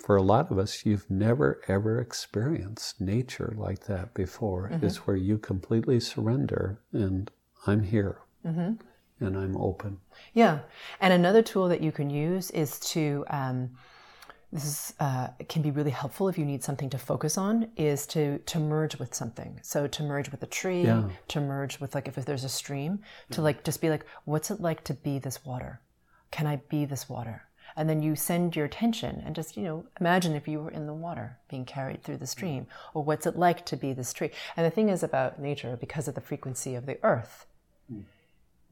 for 0.03 0.15
a 0.17 0.21
lot 0.33 0.45
of 0.51 0.57
us 0.63 0.85
you've 0.85 1.09
never 1.27 1.49
ever 1.75 1.93
experienced 2.07 2.99
nature 3.01 3.51
like 3.67 3.81
that 3.91 4.13
before 4.13 4.61
It's 4.81 4.97
where 5.05 5.15
you 5.27 5.37
completely 5.37 5.99
surrender 5.99 6.63
and 7.03 7.31
i'm 7.69 7.83
here 7.83 8.15
and 8.43 9.33
i'm 9.41 9.55
open 9.69 9.91
Yeah. 10.33 10.55
And 11.01 11.11
another 11.13 11.41
tool 11.51 11.67
that 11.73 11.81
you 11.81 11.91
can 11.99 12.09
use 12.09 12.45
is 12.63 12.79
to, 12.93 13.01
um, 13.39 13.57
this 14.55 14.65
is, 14.71 14.93
uh, 14.99 15.27
can 15.53 15.61
be 15.67 15.71
really 15.79 15.91
helpful 16.01 16.27
if 16.31 16.37
you 16.39 16.45
need 16.45 16.63
something 16.63 16.89
to 16.95 16.97
focus 17.11 17.37
on, 17.37 17.55
is 17.77 17.99
to, 18.07 18.39
to 18.51 18.57
merge 18.59 18.95
with 19.01 19.11
something. 19.21 19.51
So 19.63 19.79
to 19.95 20.01
merge 20.03 20.29
with 20.31 20.41
a 20.43 20.51
tree, 20.59 20.83
Yeah. 20.83 21.03
to 21.33 21.39
merge 21.53 21.79
with 21.81 21.91
like, 21.95 22.07
if 22.07 22.15
there's 22.27 22.43
a 22.51 22.53
stream, 22.61 22.91
to 23.31 23.41
like 23.47 23.63
just 23.63 23.79
be 23.81 23.89
like, 23.89 24.05
what's 24.25 24.49
it 24.53 24.59
like 24.69 24.81
to 24.89 24.93
be 25.07 25.19
this 25.19 25.37
water? 25.45 25.73
Can 26.31 26.47
I 26.47 26.57
be 26.57 26.85
this 26.85 27.09
water? 27.09 27.43
And 27.75 27.89
then 27.89 28.01
you 28.01 28.15
send 28.15 28.55
your 28.55 28.65
attention 28.65 29.21
and 29.25 29.35
just, 29.35 29.55
you 29.55 29.63
know, 29.63 29.85
imagine 29.99 30.33
if 30.33 30.47
you 30.47 30.59
were 30.59 30.71
in 30.71 30.87
the 30.87 30.93
water 30.93 31.37
being 31.49 31.65
carried 31.65 32.03
through 32.03 32.17
the 32.17 32.27
stream, 32.27 32.67
or 32.93 33.03
what's 33.03 33.25
it 33.25 33.37
like 33.37 33.65
to 33.67 33.77
be 33.77 33.93
this 33.93 34.11
tree? 34.11 34.31
And 34.57 34.65
the 34.65 34.71
thing 34.71 34.89
is 34.89 35.03
about 35.03 35.39
nature, 35.39 35.77
because 35.79 36.07
of 36.07 36.15
the 36.15 36.21
frequency 36.21 36.75
of 36.75 36.85
the 36.85 36.97
earth, 37.03 37.45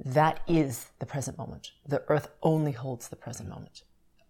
that 0.03 0.41
is 0.47 0.87
the 0.99 1.05
present 1.05 1.37
moment. 1.37 1.71
The 1.87 2.03
earth 2.07 2.29
only 2.43 2.71
holds 2.71 3.07
the 3.07 3.15
present 3.15 3.49
moment. 3.49 3.83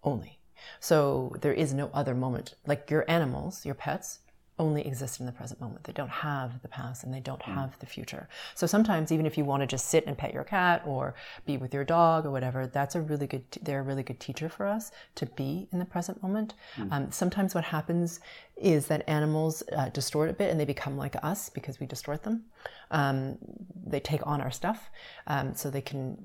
Only. 0.04 0.40
So 0.80 1.36
there 1.42 1.54
is 1.54 1.74
no 1.74 1.90
other 1.94 2.13
moment. 2.13 2.56
Like 2.66 2.92
your 2.92 3.06
animals, 3.10 3.66
your 3.66 3.76
pets, 3.76 4.20
only 4.60 4.86
exist 4.88 5.20
in 5.20 5.26
the 5.26 5.32
present 5.32 5.62
moment. 5.62 5.84
They 5.84 5.93
don't 5.93 6.10
have 6.10 6.62
the 6.62 6.67
past 6.67 7.04
and 7.04 7.13
they 7.13 7.20
don't 7.20 7.41
have 7.43 7.78
the 7.80 7.86
future. 7.86 8.28
So 8.56 8.65
sometimes, 8.65 9.12
even 9.12 9.26
if 9.26 9.38
you 9.38 9.46
want 9.46 9.62
to 9.62 9.67
just 9.67 9.88
sit 9.88 10.06
and 10.08 10.17
pet 10.17 10.34
your 10.34 10.43
cat 10.43 10.82
or 10.86 11.13
be 11.46 11.58
with 11.58 11.74
your 11.74 11.84
dog 11.84 12.26
or 12.26 12.32
whatever, 12.32 12.65
that's 12.65 12.96
a 12.96 13.02
really 13.02 13.28
good. 13.28 13.43
They're 13.62 13.82
a 13.82 13.84
really 13.84 14.04
good 14.04 14.20
teacher 14.20 14.50
for 14.50 14.65
us 14.65 14.91
to 15.15 15.26
be 15.26 15.67
in 15.72 15.80
the 15.80 15.86
present 15.86 16.24
moment. 16.24 16.56
Um, 16.91 17.12
sometimes 17.12 17.54
what 17.54 17.65
happens 17.65 18.20
is 18.56 18.88
that 18.88 19.08
animals 19.08 19.62
uh, 19.76 19.89
distort 19.89 20.30
a 20.30 20.34
bit 20.34 20.50
and 20.50 20.60
they 20.60 20.65
become 20.65 20.98
like 20.98 21.15
us 21.22 21.50
because 21.50 21.80
we 21.80 21.86
distort 21.86 22.24
them. 22.24 22.46
Um, 22.89 23.38
they 23.86 24.00
take 24.00 24.26
on 24.26 24.41
our 24.41 24.52
stuff, 24.52 24.89
um, 25.28 25.54
so 25.54 25.70
they 25.70 25.82
can 25.82 26.17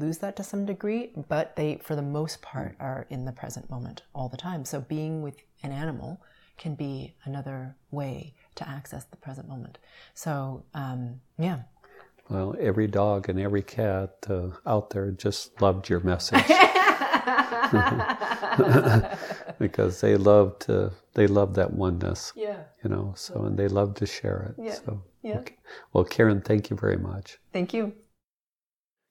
lose 0.00 0.18
that 0.18 0.34
to 0.36 0.42
some 0.42 0.66
degree. 0.66 1.12
But 1.28 1.54
they, 1.54 1.76
for 1.76 1.94
the 1.94 2.02
most 2.02 2.42
part, 2.42 2.74
are 2.80 3.06
in 3.10 3.24
the 3.24 3.32
present 3.32 3.70
moment 3.70 4.02
all 4.12 4.28
the 4.28 4.36
time. 4.36 4.64
So 4.64 4.80
being 4.80 5.22
with 5.22 5.36
an 5.62 5.70
animal 5.70 6.20
can 6.58 6.74
be 6.74 7.14
another 7.24 7.76
way 7.90 8.34
to 8.54 8.68
access 8.68 9.04
the 9.04 9.16
present 9.16 9.48
moment. 9.48 9.78
So, 10.14 10.64
um, 10.74 11.20
yeah. 11.38 11.60
well 12.30 12.54
every 12.58 12.86
dog 12.88 13.28
and 13.28 13.38
every 13.38 13.62
cat 13.62 14.16
uh, 14.28 14.48
out 14.66 14.90
there 14.90 15.10
just 15.12 15.60
loved 15.60 15.88
your 15.88 16.00
message 16.00 16.42
because 19.58 20.00
they 20.00 20.16
love 20.16 20.58
to 20.60 20.92
they 21.14 21.26
love 21.26 21.54
that 21.54 21.72
oneness 21.72 22.32
Yeah. 22.36 22.60
you 22.82 22.90
know 22.90 23.12
so 23.16 23.44
and 23.44 23.56
they 23.58 23.68
love 23.68 23.94
to 23.96 24.06
share 24.06 24.40
it 24.56 24.62
Yeah. 24.62 24.74
so 24.74 25.02
Yeah. 25.22 25.38
okay. 25.40 25.56
well 25.92 26.04
karen 26.04 26.40
thank 26.40 26.70
you 26.70 26.76
very 26.76 26.96
much 26.96 27.38
Thank 27.52 27.72
you. 27.74 27.92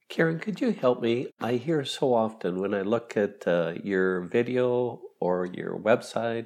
Karen, 0.07 0.37
could 0.39 0.61
you 0.61 0.71
help 0.71 1.01
me? 1.01 1.31
I 1.41 1.53
hear 1.53 1.83
so 1.83 2.13
often 2.13 2.61
when 2.61 2.75
I 2.75 2.81
look 2.83 3.17
at 3.17 3.47
uh, 3.47 3.73
your 3.83 4.21
video 4.21 5.01
or 5.19 5.47
your 5.47 5.79
website, 5.79 6.45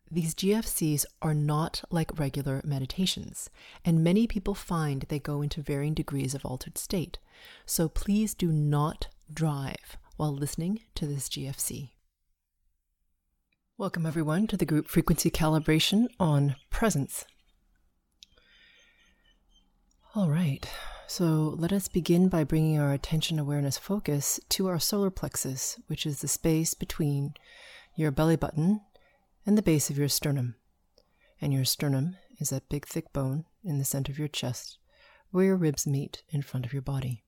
these 0.13 0.35
GFCs 0.35 1.05
are 1.21 1.33
not 1.33 1.83
like 1.89 2.19
regular 2.19 2.61
meditations, 2.65 3.49
and 3.85 4.03
many 4.03 4.27
people 4.27 4.53
find 4.53 5.03
they 5.03 5.19
go 5.19 5.41
into 5.41 5.61
varying 5.61 5.93
degrees 5.93 6.35
of 6.35 6.45
altered 6.45 6.77
state. 6.77 7.17
So 7.65 7.87
please 7.87 8.33
do 8.33 8.51
not 8.51 9.07
drive 9.33 9.97
while 10.17 10.33
listening 10.33 10.81
to 10.95 11.07
this 11.07 11.29
GFC. 11.29 11.91
Welcome, 13.77 14.05
everyone, 14.05 14.47
to 14.47 14.57
the 14.57 14.65
group 14.65 14.89
frequency 14.89 15.31
calibration 15.31 16.07
on 16.19 16.57
presence. 16.69 17.23
All 20.13 20.29
right, 20.29 20.69
so 21.07 21.55
let 21.57 21.71
us 21.71 21.87
begin 21.87 22.27
by 22.27 22.43
bringing 22.43 22.77
our 22.77 22.91
attention 22.91 23.39
awareness 23.39 23.77
focus 23.77 24.41
to 24.49 24.67
our 24.67 24.77
solar 24.77 25.09
plexus, 25.09 25.79
which 25.87 26.05
is 26.05 26.19
the 26.19 26.27
space 26.27 26.73
between 26.73 27.33
your 27.95 28.11
belly 28.11 28.35
button 28.35 28.81
and 29.45 29.57
the 29.57 29.61
base 29.61 29.89
of 29.89 29.97
your 29.97 30.09
sternum. 30.09 30.55
And 31.39 31.53
your 31.53 31.65
sternum 31.65 32.17
is 32.39 32.49
that 32.49 32.69
big, 32.69 32.85
thick 32.85 33.11
bone 33.13 33.45
in 33.63 33.79
the 33.79 33.85
center 33.85 34.11
of 34.11 34.19
your 34.19 34.27
chest 34.27 34.77
where 35.31 35.45
your 35.45 35.55
ribs 35.55 35.87
meet 35.87 36.23
in 36.29 36.41
front 36.41 36.65
of 36.65 36.73
your 36.73 36.81
body. 36.81 37.23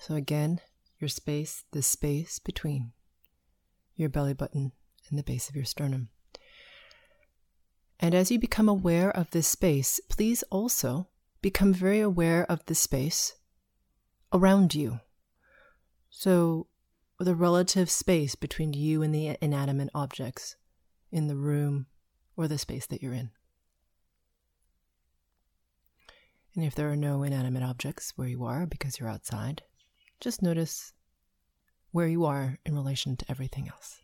So, 0.00 0.14
again, 0.14 0.60
your 0.98 1.08
space, 1.08 1.64
the 1.72 1.82
space 1.82 2.38
between 2.38 2.92
your 3.94 4.08
belly 4.08 4.34
button 4.34 4.72
and 5.08 5.18
the 5.18 5.22
base 5.22 5.48
of 5.48 5.56
your 5.56 5.64
sternum. 5.64 6.08
And 8.00 8.14
as 8.14 8.30
you 8.30 8.38
become 8.38 8.68
aware 8.68 9.16
of 9.16 9.30
this 9.30 9.46
space, 9.46 10.00
please 10.08 10.42
also 10.50 11.08
become 11.40 11.72
very 11.72 12.00
aware 12.00 12.50
of 12.50 12.64
the 12.66 12.74
space 12.74 13.34
around 14.32 14.74
you. 14.74 15.00
So, 16.10 16.66
the 17.24 17.34
relative 17.34 17.90
space 17.90 18.34
between 18.34 18.72
you 18.72 19.02
and 19.02 19.14
the 19.14 19.36
inanimate 19.40 19.90
objects 19.94 20.56
in 21.10 21.28
the 21.28 21.36
room 21.36 21.86
or 22.36 22.48
the 22.48 22.58
space 22.58 22.86
that 22.86 23.02
you're 23.02 23.12
in. 23.12 23.30
And 26.54 26.64
if 26.64 26.74
there 26.74 26.90
are 26.90 26.96
no 26.96 27.22
inanimate 27.22 27.62
objects 27.62 28.12
where 28.16 28.28
you 28.28 28.44
are 28.44 28.66
because 28.66 28.98
you're 28.98 29.08
outside, 29.08 29.62
just 30.20 30.42
notice 30.42 30.92
where 31.90 32.06
you 32.06 32.24
are 32.24 32.58
in 32.64 32.74
relation 32.74 33.16
to 33.16 33.30
everything 33.30 33.68
else. 33.68 34.00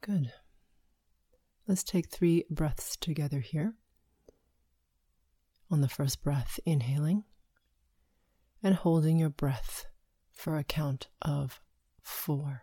Good. 0.00 0.32
Let's 1.66 1.84
take 1.84 2.08
three 2.08 2.44
breaths 2.50 2.96
together 2.96 3.40
here. 3.40 3.74
On 5.70 5.82
the 5.82 5.88
first 5.88 6.22
breath, 6.22 6.58
inhaling 6.64 7.24
and 8.62 8.74
holding 8.74 9.18
your 9.18 9.30
breath 9.30 9.86
for 10.32 10.56
a 10.56 10.64
count 10.64 11.08
of 11.22 11.60
four. 12.02 12.62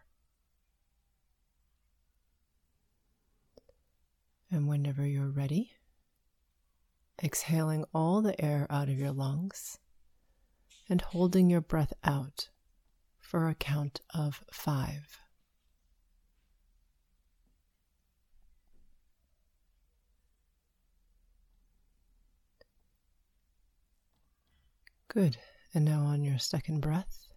And 4.51 4.67
whenever 4.67 5.05
you're 5.05 5.29
ready, 5.29 5.71
exhaling 7.23 7.85
all 7.93 8.21
the 8.21 8.39
air 8.43 8.67
out 8.69 8.89
of 8.89 8.97
your 8.97 9.11
lungs 9.11 9.79
and 10.89 11.01
holding 11.01 11.49
your 11.49 11.61
breath 11.61 11.93
out 12.03 12.49
for 13.19 13.47
a 13.47 13.55
count 13.55 14.01
of 14.13 14.43
five. 14.51 15.19
Good. 25.07 25.37
And 25.75 25.83
now 25.83 26.05
on 26.05 26.23
your 26.23 26.39
second 26.39 26.79
breath, 26.79 27.27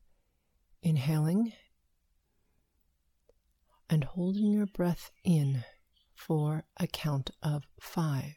inhaling 0.80 1.54
and 3.90 4.04
holding 4.04 4.52
your 4.52 4.66
breath 4.66 5.10
in 5.24 5.64
for 6.14 6.62
a 6.76 6.86
count 6.86 7.32
of 7.42 7.64
five, 7.80 8.36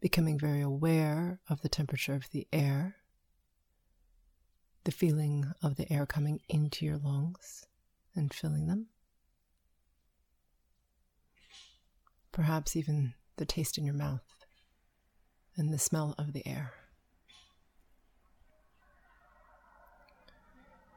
becoming 0.00 0.40
very 0.40 0.60
aware 0.60 1.38
of 1.48 1.62
the 1.62 1.68
temperature 1.68 2.14
of 2.16 2.30
the 2.32 2.48
air, 2.52 2.96
the 4.82 4.90
feeling 4.90 5.52
of 5.62 5.76
the 5.76 5.90
air 5.92 6.04
coming 6.04 6.40
into 6.48 6.84
your 6.84 6.98
lungs 6.98 7.64
and 8.16 8.34
filling 8.34 8.66
them. 8.66 8.88
Perhaps 12.32 12.74
even 12.74 13.14
the 13.36 13.46
taste 13.46 13.78
in 13.78 13.84
your 13.84 13.94
mouth 13.94 14.44
and 15.56 15.72
the 15.72 15.78
smell 15.78 16.16
of 16.18 16.32
the 16.32 16.44
air. 16.44 16.81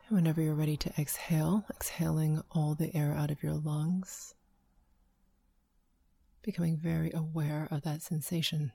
Whenever 0.09 0.39
you're 0.39 0.53
ready 0.53 0.77
to 0.77 0.93
exhale, 0.99 1.65
exhaling 1.67 2.39
all 2.51 2.75
the 2.75 2.95
air 2.95 3.11
out 3.11 3.31
of 3.31 3.41
your 3.41 3.55
lungs, 3.55 4.35
becoming 6.43 6.77
very 6.77 7.11
aware 7.11 7.67
of 7.71 7.81
that 7.81 8.03
sensation. 8.03 8.71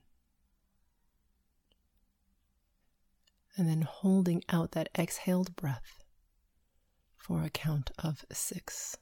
And 3.56 3.68
then 3.68 3.82
holding 3.82 4.42
out 4.48 4.72
that 4.72 4.88
exhaled 4.98 5.54
breath 5.54 6.02
for 7.16 7.44
a 7.44 7.50
count 7.50 7.92
of 7.96 8.24
six. 8.32 8.96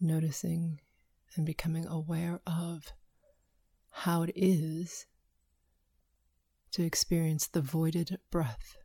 Noticing 0.00 0.80
and 1.36 1.46
becoming 1.46 1.86
aware 1.86 2.40
of 2.48 2.92
how 3.92 4.22
it 4.22 4.32
is 4.34 5.06
to 6.72 6.82
experience 6.82 7.46
the 7.46 7.62
voided 7.62 8.18
breath 8.32 8.76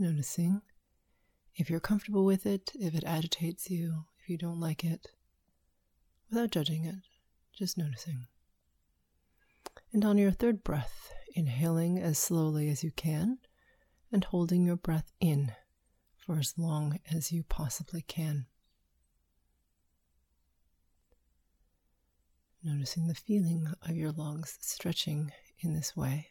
noticing 0.00 0.62
if 1.54 1.68
you're 1.68 1.80
comfortable 1.80 2.24
with 2.24 2.46
it, 2.46 2.72
if 2.74 2.94
it 2.94 3.04
agitates 3.04 3.70
you, 3.70 4.06
if 4.22 4.28
you 4.28 4.38
don't 4.38 4.60
like 4.60 4.82
it, 4.84 5.08
without 6.30 6.50
judging 6.50 6.84
it, 6.84 6.96
just 7.52 7.76
noticing. 7.76 8.26
And 9.92 10.04
on 10.04 10.18
your 10.18 10.30
third 10.30 10.64
breath, 10.64 11.12
inhaling 11.34 11.98
as 11.98 12.18
slowly 12.18 12.68
as 12.68 12.82
you 12.82 12.90
can 12.90 13.38
and 14.12 14.24
holding 14.24 14.64
your 14.64 14.76
breath 14.76 15.12
in 15.20 15.52
for 16.16 16.38
as 16.38 16.54
long 16.56 16.98
as 17.12 17.32
you 17.32 17.42
possibly 17.42 18.02
can. 18.02 18.46
Noticing 22.62 23.06
the 23.06 23.14
feeling 23.14 23.72
of 23.88 23.96
your 23.96 24.12
lungs 24.12 24.58
stretching 24.60 25.32
in 25.60 25.74
this 25.74 25.96
way. 25.96 26.28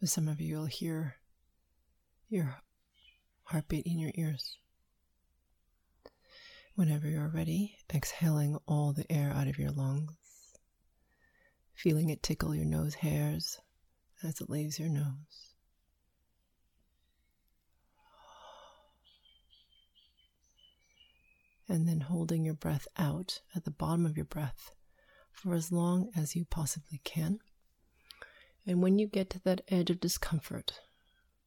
For 0.00 0.06
some 0.06 0.28
of 0.28 0.40
you, 0.40 0.48
you'll 0.48 0.64
hear 0.64 1.16
your 2.30 2.62
heartbeat 3.44 3.84
in 3.84 3.98
your 3.98 4.12
ears. 4.14 4.56
Whenever 6.74 7.06
you're 7.06 7.28
ready, 7.28 7.76
exhaling 7.92 8.56
all 8.66 8.94
the 8.94 9.10
air 9.12 9.30
out 9.30 9.46
of 9.46 9.58
your 9.58 9.70
lungs, 9.70 10.14
feeling 11.74 12.08
it 12.08 12.22
tickle 12.22 12.54
your 12.54 12.64
nose 12.64 12.94
hairs 12.94 13.58
as 14.22 14.40
it 14.40 14.48
leaves 14.48 14.78
your 14.78 14.88
nose. 14.88 15.54
And 21.68 21.86
then 21.86 22.00
holding 22.00 22.42
your 22.42 22.54
breath 22.54 22.88
out 22.96 23.42
at 23.54 23.64
the 23.64 23.70
bottom 23.70 24.06
of 24.06 24.16
your 24.16 24.24
breath 24.24 24.70
for 25.30 25.52
as 25.52 25.70
long 25.70 26.10
as 26.16 26.34
you 26.34 26.46
possibly 26.46 27.02
can. 27.04 27.40
And 28.66 28.82
when 28.82 28.98
you 28.98 29.06
get 29.06 29.30
to 29.30 29.40
that 29.44 29.62
edge 29.68 29.90
of 29.90 30.00
discomfort, 30.00 30.80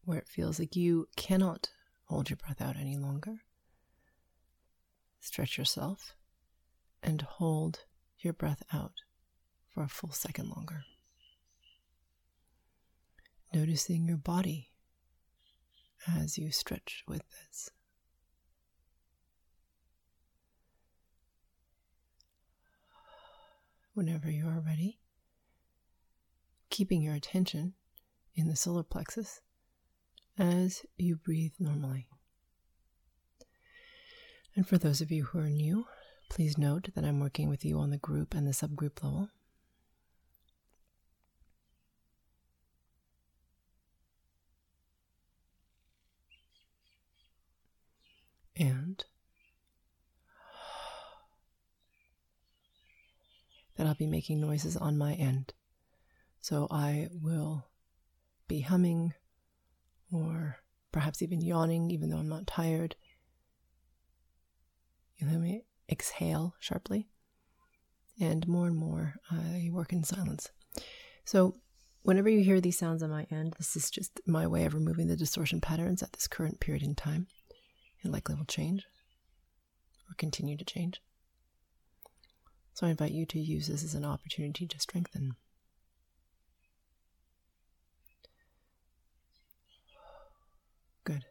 where 0.04 0.18
it 0.18 0.28
feels 0.28 0.60
like 0.60 0.76
you 0.76 1.08
cannot 1.16 1.70
hold 2.06 2.30
your 2.30 2.38
breath 2.38 2.62
out 2.62 2.76
any 2.76 2.98
longer, 2.98 3.42
stretch 5.20 5.58
yourself 5.58 6.16
and 7.02 7.22
hold 7.22 7.86
your 8.20 8.34
breath 8.34 8.64
out 8.74 8.94
for 9.70 9.84
a 9.84 9.88
full 9.88 10.12
second 10.12 10.50
longer. 10.50 10.84
Noticing 13.54 14.08
your 14.08 14.18
body 14.18 14.70
as 16.08 16.38
you 16.38 16.52
stretch 16.52 17.04
with 17.08 17.24
this. 17.30 17.70
Whenever 23.94 24.30
you 24.30 24.48
are 24.48 24.60
ready, 24.60 25.00
keeping 26.74 27.04
your 27.04 27.14
attention 27.14 27.76
in 28.34 28.48
the 28.48 28.56
solar 28.56 28.82
plexus 28.82 29.42
as 30.40 30.84
you 30.98 31.16
breathe 31.16 31.52
normally. 31.60 32.08
And 34.56 34.68
for 34.68 34.80
those 34.80 35.00
of 35.00 35.12
you 35.12 35.26
who 35.26 35.38
are 35.38 35.50
new, 35.50 35.86
please 36.32 36.58
note 36.58 36.90
that 36.96 37.06
I'm 37.06 37.20
working 37.20 37.48
with 37.48 37.64
you 37.64 37.78
on 37.78 37.92
the 37.92 37.98
group 37.98 38.34
and 38.34 38.48
the 38.48 38.54
subgroup 38.54 39.04
level. 39.04 39.30
And 48.58 49.06
that 53.76 53.86
I'll 53.86 53.94
be 53.94 54.08
making 54.08 54.42
noises 54.42 54.76
on 54.76 54.98
my 54.98 55.14
end. 55.14 55.54
So 56.44 56.68
I 56.70 57.08
will 57.10 57.68
be 58.50 58.60
humming 58.60 59.14
or 60.12 60.58
perhaps 60.92 61.22
even 61.22 61.40
yawning, 61.40 61.90
even 61.90 62.10
though 62.10 62.18
I'm 62.18 62.28
not 62.28 62.48
tired. 62.48 62.98
You 65.16 65.28
hear 65.30 65.40
me 65.40 65.64
exhale 65.90 66.54
sharply. 66.60 67.08
And 68.20 68.46
more 68.46 68.68
and 68.68 68.76
more, 68.76 69.16
I 69.32 69.70
work 69.72 69.94
in 69.94 70.04
silence. 70.04 70.52
So, 71.24 71.56
whenever 72.02 72.28
you 72.28 72.44
hear 72.44 72.60
these 72.60 72.78
sounds 72.78 73.02
on 73.02 73.10
my 73.10 73.26
end, 73.32 73.54
this 73.58 73.78
is 73.78 73.90
just 73.90 74.20
my 74.28 74.46
way 74.46 74.66
of 74.66 74.74
removing 74.74 75.08
the 75.08 75.16
distortion 75.16 75.62
patterns 75.62 76.04
at 76.04 76.12
this 76.12 76.28
current 76.28 76.60
period 76.60 76.84
in 76.84 76.94
time. 76.94 77.28
It 78.04 78.12
likely 78.12 78.36
will 78.36 78.44
change 78.44 78.86
or 80.10 80.16
continue 80.18 80.58
to 80.58 80.66
change. 80.66 81.02
So 82.74 82.86
I 82.86 82.90
invite 82.90 83.14
you 83.14 83.26
to 83.28 83.40
use 83.40 83.68
this 83.68 83.82
as 83.86 83.96
an 83.96 84.04
opportunity 84.04 84.68
to 84.68 84.78
strengthen. 84.78 85.38
Good. 91.06 91.26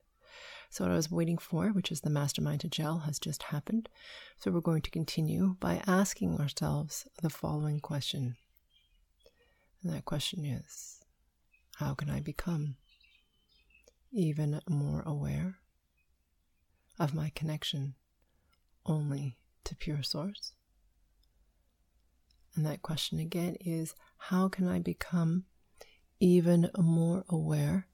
So, 0.73 0.85
what 0.85 0.93
I 0.93 0.97
was 0.97 1.11
waiting 1.11 1.37
for, 1.37 1.69
which 1.69 1.93
is 1.93 2.01
the 2.01 2.09
mastermind 2.09 2.63
to 2.63 2.69
gel, 2.69 3.01
has 3.01 3.19
just 3.19 3.43
happened. 3.43 3.91
So, 4.39 4.51
we're 4.51 4.63
going 4.63 4.81
to 4.81 4.91
continue 4.91 5.57
by 5.61 5.83
asking 5.87 6.39
ourselves 6.39 7.07
the 7.21 7.29
following 7.29 7.79
question. 7.79 8.37
And 9.83 9.93
that 9.93 10.07
question 10.07 10.47
is 10.47 11.03
How 11.77 11.93
can 11.93 12.09
I 12.09 12.21
become 12.21 12.77
even 14.13 14.63
more 14.67 15.03
aware 15.03 15.59
of 16.99 17.13
my 17.13 17.31
connection 17.35 17.95
only 18.87 19.37
to 19.65 19.77
pure 19.77 20.03
source? 20.03 20.55
And 22.57 22.65
that 22.65 22.81
question 22.81 23.19
again 23.19 23.59
is 23.61 23.95
How 24.17 24.49
can 24.49 24.67
I 24.67 24.79
become 24.79 25.45
even 26.19 26.71
more 26.79 27.27
aware 27.29 27.89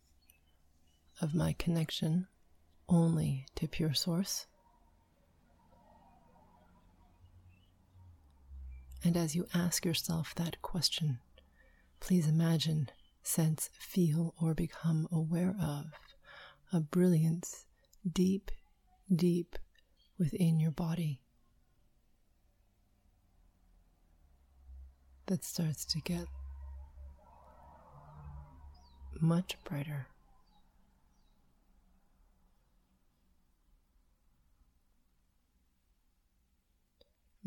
of 1.20 1.34
my 1.34 1.56
connection 1.58 2.28
only 2.88 3.46
to 3.56 3.68
pure 3.68 3.94
source. 3.94 4.46
And 9.04 9.16
as 9.16 9.34
you 9.36 9.46
ask 9.54 9.84
yourself 9.84 10.34
that 10.34 10.60
question, 10.62 11.18
please 12.00 12.26
imagine, 12.26 12.90
sense, 13.22 13.70
feel, 13.78 14.34
or 14.40 14.54
become 14.54 15.08
aware 15.12 15.54
of 15.60 15.86
a 16.72 16.80
brilliance 16.80 17.66
deep, 18.10 18.50
deep 19.14 19.56
within 20.18 20.58
your 20.58 20.72
body 20.72 21.20
that 25.26 25.44
starts 25.44 25.84
to 25.84 26.00
get 26.00 26.26
much 29.20 29.56
brighter. 29.64 30.06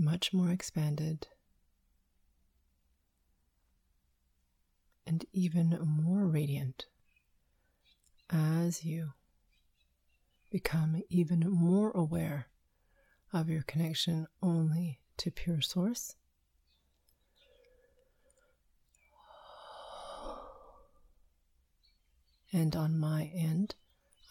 Much 0.02 0.34
more 0.34 0.50
expanded, 0.50 1.28
and 5.06 5.26
even 5.32 5.78
more 5.86 6.28
radiant 6.28 6.86
as 8.30 8.84
you 8.84 9.12
become 10.50 11.02
even 11.10 11.42
more 11.50 11.92
aware 11.92 12.48
of 13.32 13.50
your 13.50 13.62
connection 13.64 14.28
only 14.42 15.00
to 15.18 15.30
pure 15.30 15.62
source. 15.62 16.16
And 22.54 22.76
on 22.76 23.00
my 23.00 23.32
end, 23.34 23.76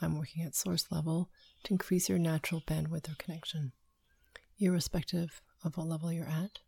I'm 0.02 0.18
working 0.18 0.42
at 0.42 0.54
source 0.54 0.86
level 0.90 1.30
to 1.64 1.72
increase 1.72 2.08
your 2.08 2.18
natural 2.18 2.60
bandwidth 2.60 3.10
or 3.10 3.14
connection, 3.16 3.72
irrespective 4.58 5.40
of 5.64 5.76
what 5.76 5.86
level 5.86 6.12
you're 6.12 6.26
at. 6.26 6.60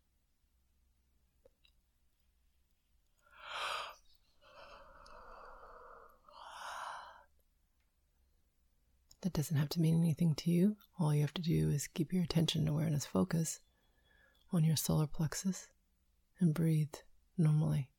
That 9.21 9.33
doesn't 9.33 9.55
have 9.55 9.69
to 9.69 9.79
mean 9.79 9.95
anything 9.95 10.35
to 10.35 10.51
you. 10.51 10.75
All 10.99 11.15
you 11.15 11.21
have 11.21 11.33
to 11.35 11.41
do 11.41 11.69
is 11.69 11.87
keep 11.87 12.11
your 12.11 12.23
attention, 12.23 12.67
awareness, 12.67 13.05
focus 13.05 13.61
on 14.51 14.65
your 14.65 14.75
solar 14.75 15.07
plexus 15.07 15.67
and 16.41 16.53
breathe 16.53 16.93
normally. 17.37 17.92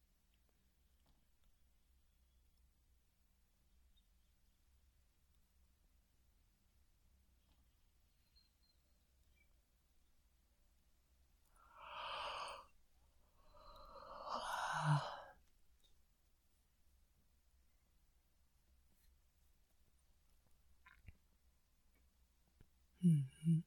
Mm-hmm. 23.05 23.59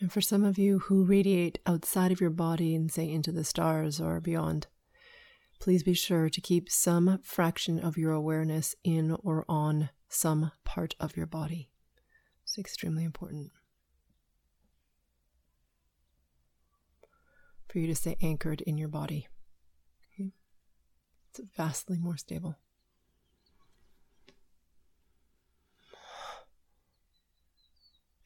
And 0.00 0.12
for 0.12 0.20
some 0.20 0.44
of 0.44 0.56
you 0.58 0.78
who 0.80 1.04
radiate 1.04 1.58
outside 1.66 2.10
of 2.12 2.20
your 2.20 2.30
body 2.30 2.74
and 2.74 2.90
say 2.90 3.10
into 3.10 3.32
the 3.32 3.44
stars 3.44 4.00
or 4.00 4.20
beyond, 4.20 4.66
please 5.60 5.82
be 5.82 5.92
sure 5.92 6.30
to 6.30 6.40
keep 6.40 6.70
some 6.70 7.18
fraction 7.22 7.78
of 7.78 7.98
your 7.98 8.12
awareness 8.12 8.74
in 8.82 9.16
or 9.22 9.44
on 9.48 9.90
some 10.08 10.52
part 10.64 10.94
of 10.98 11.16
your 11.16 11.26
body. 11.26 11.70
It's 12.44 12.56
extremely 12.56 13.04
important. 13.04 13.50
For 17.68 17.78
you 17.78 17.86
to 17.86 17.94
stay 17.94 18.16
anchored 18.22 18.62
in 18.62 18.78
your 18.78 18.88
body. 18.88 19.28
It's 20.18 21.40
vastly 21.56 21.98
more 21.98 22.16
stable. 22.16 22.56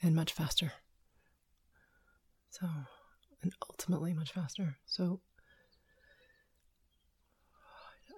And 0.04 0.14
much 0.14 0.32
faster. 0.34 0.72
So, 2.50 2.68
and 3.42 3.52
ultimately 3.68 4.12
much 4.12 4.32
faster. 4.32 4.76
So, 4.84 5.20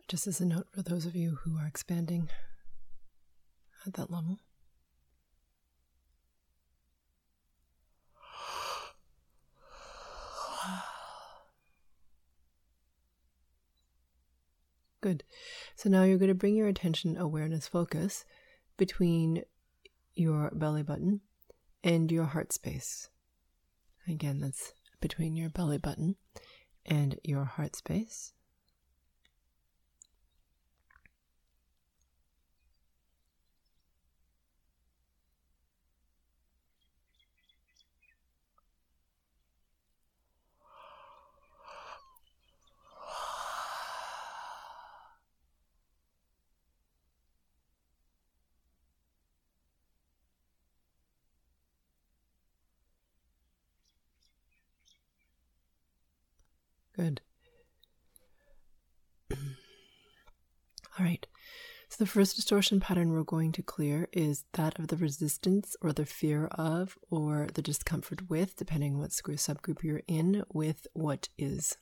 just 0.09 0.27
as 0.27 0.41
a 0.41 0.45
note 0.45 0.67
for 0.73 0.83
those 0.83 1.07
of 1.07 1.15
you 1.15 1.39
who 1.45 1.57
are 1.59 1.67
expanding 1.67 2.29
at 3.87 3.95
that 3.95 4.11
level. 4.11 4.41
Good. 15.01 15.23
So 15.77 15.89
now 15.89 16.03
you're 16.03 16.19
going 16.19 16.29
to 16.29 16.35
bring 16.35 16.57
your 16.57 16.67
attention, 16.67 17.17
awareness, 17.17 17.69
focus 17.69 18.25
between 18.77 19.45
your 20.17 20.51
belly 20.53 20.83
button 20.83 21.21
and 21.87 22.11
your 22.11 22.25
heart 22.25 22.53
space. 22.53 23.09
Again, 24.09 24.41
that's 24.41 24.73
between 25.01 25.37
your 25.37 25.49
belly 25.49 25.79
button 25.79 26.17
and 26.85 27.17
your 27.23 27.45
heart 27.45 27.77
space. 27.77 28.33
Good. 56.97 57.21
All 60.99 61.05
right. 61.05 61.27
So 61.89 62.03
the 62.03 62.11
first 62.11 62.37
distortion 62.37 62.81
pattern 62.81 63.13
we're 63.13 63.23
going 63.23 63.53
to 63.53 63.63
clear 63.63 64.09
is 64.13 64.45
that 64.55 64.79
of 64.79 64.89
the 64.89 64.97
resistance 64.97 65.77
or 65.83 65.93
the 65.93 66.07
fear 66.07 66.47
of 66.47 66.97
or 67.11 67.49
the 67.53 67.63
discomfort 67.63 68.29
with, 68.29 68.57
depending 68.57 68.95
on 68.95 69.01
what 69.01 69.11
subgroup 69.11 69.83
you're 69.83 70.03
in, 70.09 70.43
with 70.53 70.87
what 70.95 71.29
is. 71.39 71.77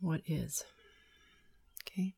What 0.00 0.20
is. 0.26 0.64
Okay. 1.82 2.14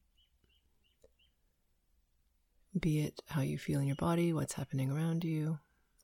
Be 2.78 3.00
it 3.00 3.22
how 3.28 3.40
you 3.40 3.58
feel 3.58 3.80
in 3.80 3.86
your 3.86 3.96
body, 3.96 4.32
what's 4.32 4.54
happening 4.54 4.90
around 4.90 5.24
you, 5.24 5.58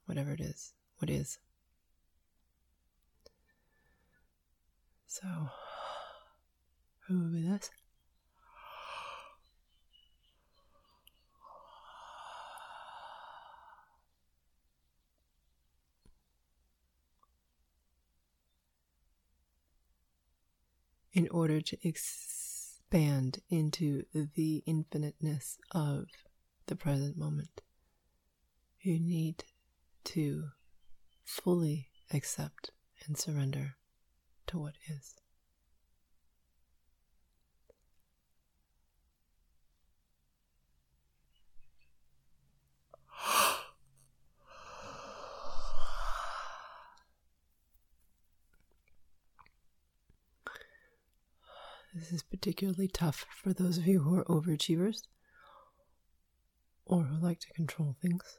whatever 0.07 0.33
it 0.33 0.41
is. 0.41 0.73
What 0.99 1.11
is. 1.11 1.39
So, 5.15 5.29
who 7.07 7.21
will 7.21 7.31
be 7.31 7.47
this? 7.47 7.71
in 21.13 21.29
order 21.29 21.61
to 21.61 21.79
expand 21.87 23.39
into 23.49 24.03
the 24.35 24.65
infiniteness 24.67 25.59
of 25.71 26.07
the 26.67 26.75
present 26.75 27.17
moment. 27.17 27.61
You 28.81 28.99
need 28.99 29.45
to 30.07 30.49
fully 31.25 31.91
accept 32.13 32.73
and 33.07 33.17
surrender 33.17 33.77
to 34.55 34.61
what 34.61 34.75
is. 34.89 35.15
This 51.97 52.13
is 52.13 52.23
particularly 52.23 52.89
tough 52.89 53.25
for 53.31 53.53
those 53.53 53.79
of 53.79 53.87
you 53.87 54.01
who 54.01 54.17
are 54.17 54.25
overachievers 54.25 55.03
or 56.85 57.05
who 57.05 57.25
like 57.25 57.41
to 57.41 57.53
control 57.53 57.97
things. 58.01 58.37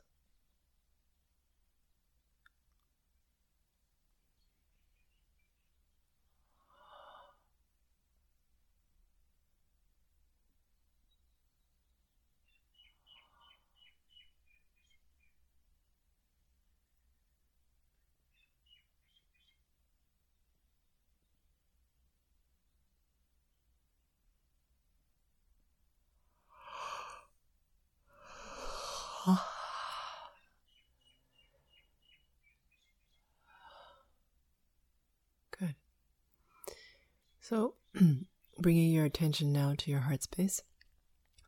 Good. 35.58 35.75
So, 37.39 37.75
bringing 38.65 38.91
your 38.91 39.06
attention 39.06 39.54
now 39.54 39.75
to 39.78 39.91
your 39.91 39.99
heart 39.99 40.23
space. 40.23 40.60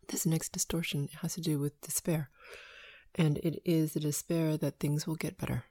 This 0.08 0.28
next 0.28 0.52
distortion 0.52 1.10
has 1.24 1.34
to 1.34 1.42
do 1.42 1.58
with 1.58 1.82
despair. 1.82 2.30
And 3.16 3.40
it 3.40 3.60
is 3.66 3.94
the 3.94 4.00
despair 4.00 4.56
that 4.58 4.80
things 4.80 5.08
will 5.08 5.16
get 5.16 5.40
better, 5.40 5.64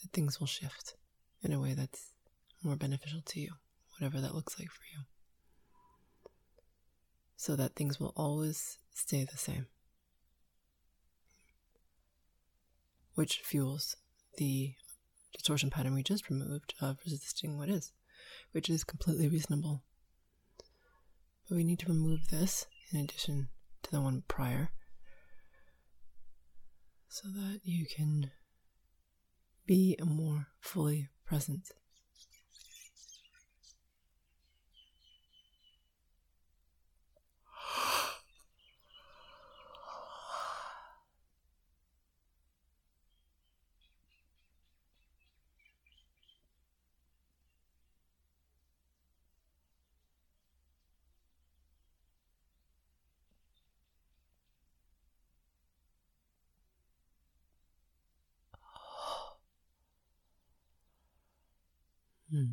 that 0.00 0.12
things 0.12 0.38
will 0.38 0.46
shift 0.46 0.94
in 1.42 1.52
a 1.52 1.58
way 1.58 1.74
that's 1.74 2.12
more 2.62 2.76
beneficial 2.76 3.22
to 3.24 3.40
you, 3.40 3.54
whatever 3.98 4.20
that 4.20 4.36
looks 4.36 4.56
like 4.56 4.70
for 4.70 4.84
you 4.96 5.02
so 7.36 7.56
that 7.56 7.74
things 7.74 7.98
will 7.98 8.12
always 8.16 8.78
stay 8.94 9.24
the 9.24 9.36
same. 9.36 9.66
Which 13.14 13.40
fuels 13.40 13.96
the 14.38 14.74
distortion 15.32 15.70
pattern 15.70 15.94
we 15.94 16.04
just 16.04 16.30
removed 16.30 16.74
of 16.80 16.98
resisting 17.04 17.58
what 17.58 17.68
is, 17.68 17.90
which 18.52 18.70
is 18.70 18.84
completely 18.84 19.28
reasonable. 19.28 19.82
But 21.48 21.56
we 21.56 21.64
need 21.64 21.78
to 21.80 21.92
remove 21.92 22.28
this 22.28 22.66
in 22.92 23.00
addition 23.00 23.48
to 23.82 23.90
the 23.90 24.00
one 24.00 24.22
prior 24.28 24.70
so 27.08 27.28
that 27.28 27.60
you 27.62 27.86
can 27.86 28.30
be 29.66 29.96
more 30.02 30.48
fully 30.60 31.08
present. 31.24 31.70
Very 62.34 62.46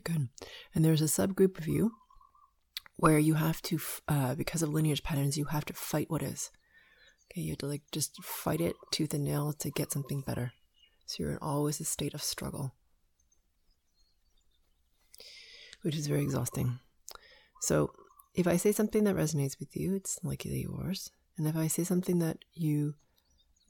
good. 0.00 0.28
And 0.74 0.84
there's 0.84 1.02
a 1.02 1.04
subgroup 1.04 1.58
of 1.58 1.66
you 1.66 1.92
where 2.96 3.18
you 3.18 3.34
have 3.34 3.60
to, 3.62 3.80
uh, 4.06 4.36
because 4.36 4.62
of 4.62 4.68
lineage 4.72 5.02
patterns, 5.02 5.36
you 5.36 5.46
have 5.46 5.64
to 5.64 5.72
fight 5.72 6.08
what 6.08 6.22
is. 6.22 6.50
Okay, 7.30 7.42
you 7.42 7.50
have 7.50 7.58
to 7.58 7.66
like 7.66 7.82
just 7.92 8.22
fight 8.22 8.60
it 8.60 8.76
tooth 8.90 9.12
and 9.14 9.24
nail 9.24 9.52
to 9.54 9.70
get 9.70 9.92
something 9.92 10.20
better. 10.20 10.52
So 11.06 11.22
you're 11.22 11.32
in 11.32 11.38
always 11.42 11.80
a 11.80 11.84
state 11.84 12.14
of 12.14 12.22
struggle, 12.22 12.74
which 15.82 15.96
is 15.96 16.06
very 16.06 16.22
exhausting. 16.22 16.78
So 17.62 17.92
if 18.34 18.46
I 18.46 18.56
say 18.58 18.72
something 18.72 19.04
that 19.04 19.16
resonates 19.16 19.58
with 19.60 19.76
you, 19.76 19.94
it's 19.94 20.18
likely 20.24 20.62
yours. 20.62 21.10
And 21.38 21.46
if 21.48 21.56
I 21.56 21.68
say 21.68 21.84
something 21.84 22.18
that 22.20 22.38
you 22.54 22.94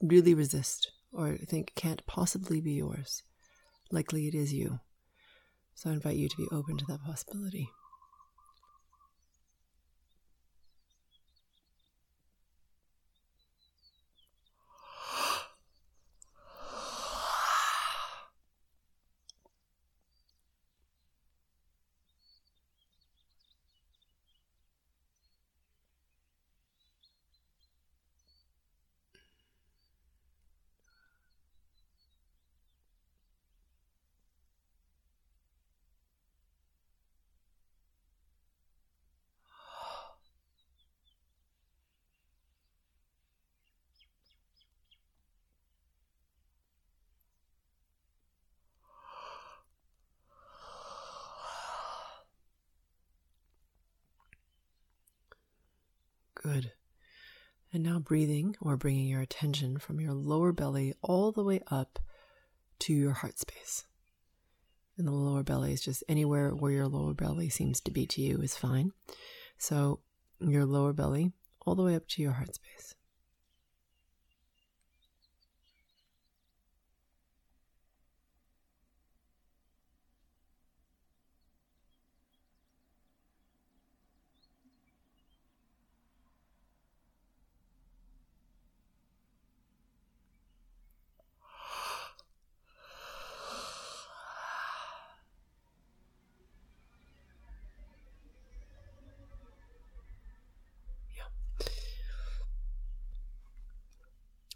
really 0.01 0.33
resist 0.33 0.91
or 1.13 1.37
think 1.37 1.73
can't 1.75 2.05
possibly 2.07 2.61
be 2.61 2.73
yours, 2.73 3.23
likely 3.91 4.27
it 4.27 4.35
is 4.35 4.53
you. 4.53 4.79
So 5.75 5.89
I 5.89 5.93
invite 5.93 6.17
you 6.17 6.29
to 6.29 6.37
be 6.37 6.47
open 6.51 6.77
to 6.77 6.85
that 6.87 7.03
possibility. 7.05 7.69
Good. 56.35 56.71
And 57.75 57.83
now 57.83 57.99
breathing 57.99 58.55
or 58.61 58.77
bringing 58.77 59.09
your 59.09 59.19
attention 59.19 59.79
from 59.79 59.99
your 59.99 60.13
lower 60.13 60.53
belly 60.53 60.93
all 61.01 61.33
the 61.33 61.43
way 61.43 61.59
up 61.69 61.99
to 62.79 62.93
your 62.93 63.11
heart 63.11 63.37
space. 63.37 63.83
And 64.97 65.05
the 65.05 65.11
lower 65.11 65.43
belly 65.43 65.73
is 65.73 65.81
just 65.81 66.01
anywhere 66.07 66.51
where 66.51 66.71
your 66.71 66.87
lower 66.87 67.13
belly 67.13 67.49
seems 67.49 67.81
to 67.81 67.91
be 67.91 68.07
to 68.07 68.21
you 68.21 68.39
is 68.39 68.55
fine. 68.55 68.93
So 69.57 69.99
your 70.39 70.63
lower 70.63 70.93
belly 70.93 71.33
all 71.65 71.75
the 71.75 71.83
way 71.83 71.95
up 71.95 72.07
to 72.11 72.21
your 72.21 72.31
heart 72.31 72.55
space. 72.55 72.95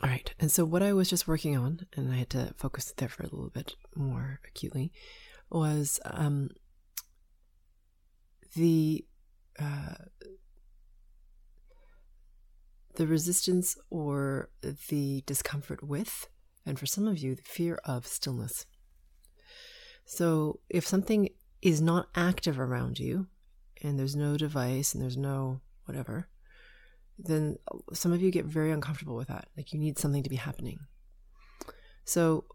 All 0.01 0.09
right. 0.09 0.33
And 0.49 0.53
so, 0.55 0.65
what 0.65 0.81
I 0.81 0.93
was 0.93 1.07
just 1.07 1.27
working 1.27 1.55
on, 1.55 1.85
and 1.95 2.11
I 2.11 2.15
had 2.15 2.31
to 2.31 2.55
focus 2.57 2.91
there 2.97 3.07
for 3.07 3.21
a 3.21 3.27
little 3.27 3.51
bit 3.51 3.75
more 3.95 4.39
acutely, 4.47 4.91
was 5.51 5.99
um, 6.05 6.49
the 8.55 9.05
uh, 9.59 9.93
the 12.95 13.05
resistance 13.05 13.77
or 13.91 14.49
the 14.87 15.21
discomfort 15.27 15.83
with, 15.83 16.27
and 16.65 16.79
for 16.79 16.87
some 16.87 17.07
of 17.07 17.19
you, 17.19 17.35
the 17.35 17.43
fear 17.43 17.79
of 17.85 18.07
stillness. 18.07 18.65
So 20.05 20.61
if 20.67 20.87
something 20.87 21.29
is 21.61 21.79
not 21.79 22.09
active 22.15 22.59
around 22.59 22.97
you, 22.97 23.27
and 23.83 23.99
there's 23.99 24.15
no 24.15 24.35
device 24.35 24.95
and 24.95 25.03
there's 25.03 25.15
no 25.15 25.61
whatever, 25.85 26.27
then 27.21 27.57
some 27.93 28.13
of 28.13 28.21
you 28.21 28.31
get 28.31 28.45
very 28.45 28.71
uncomfortable 28.71 29.15
with 29.15 29.27
that. 29.27 29.47
Like 29.57 29.73
you 29.73 29.79
need 29.79 29.99
something 29.99 30.23
to 30.23 30.29
be 30.29 30.37
happening. 30.37 30.79
So, 32.05 32.45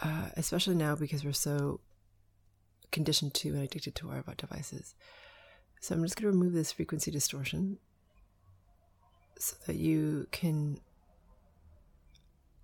uh, 0.00 0.28
especially 0.36 0.74
now 0.74 0.94
because 0.94 1.24
we're 1.24 1.32
so 1.32 1.80
conditioned 2.90 3.34
to 3.34 3.50
and 3.50 3.62
addicted 3.62 3.94
to 3.96 4.10
our 4.10 4.24
devices. 4.36 4.94
So 5.80 5.94
I'm 5.94 6.02
just 6.02 6.16
going 6.16 6.32
to 6.32 6.36
remove 6.36 6.54
this 6.54 6.72
frequency 6.72 7.10
distortion 7.10 7.78
so 9.38 9.56
that 9.66 9.76
you 9.76 10.26
can 10.32 10.80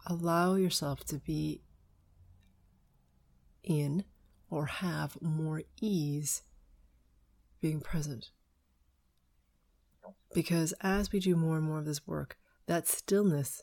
allow 0.07 0.55
yourself 0.55 1.05
to 1.05 1.17
be 1.19 1.63
in 3.63 4.05
or 4.51 4.67
have 4.67 5.21
more 5.23 5.63
ease 5.81 6.43
being 7.61 7.81
present. 7.81 8.31
Because 10.35 10.75
as 10.81 11.13
we 11.13 11.21
do 11.21 11.37
more 11.37 11.57
and 11.57 11.65
more 11.65 11.79
of 11.79 11.85
this 11.85 12.07
work, 12.07 12.37
that 12.67 12.89
stillness 12.89 13.63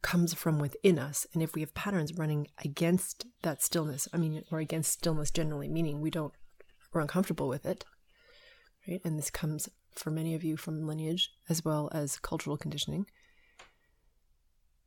comes 0.00 0.32
from 0.32 0.58
within 0.58 0.98
us. 0.98 1.26
And 1.34 1.42
if 1.42 1.54
we 1.54 1.60
have 1.60 1.74
patterns 1.74 2.14
running 2.14 2.48
against 2.64 3.26
that 3.42 3.62
stillness, 3.62 4.08
I 4.12 4.16
mean, 4.16 4.42
or 4.50 4.60
against 4.60 4.92
stillness 4.92 5.30
generally, 5.30 5.68
meaning 5.68 6.00
we 6.00 6.10
don't, 6.10 6.32
we're 6.92 7.02
uncomfortable 7.02 7.48
with 7.48 7.66
it, 7.66 7.84
right? 8.88 9.00
And 9.04 9.18
this 9.18 9.30
comes 9.30 9.68
for 9.94 10.10
many 10.10 10.34
of 10.34 10.42
you 10.42 10.56
from 10.56 10.86
lineage 10.86 11.30
as 11.48 11.64
well 11.64 11.90
as 11.92 12.18
cultural 12.18 12.56
conditioning, 12.56 13.06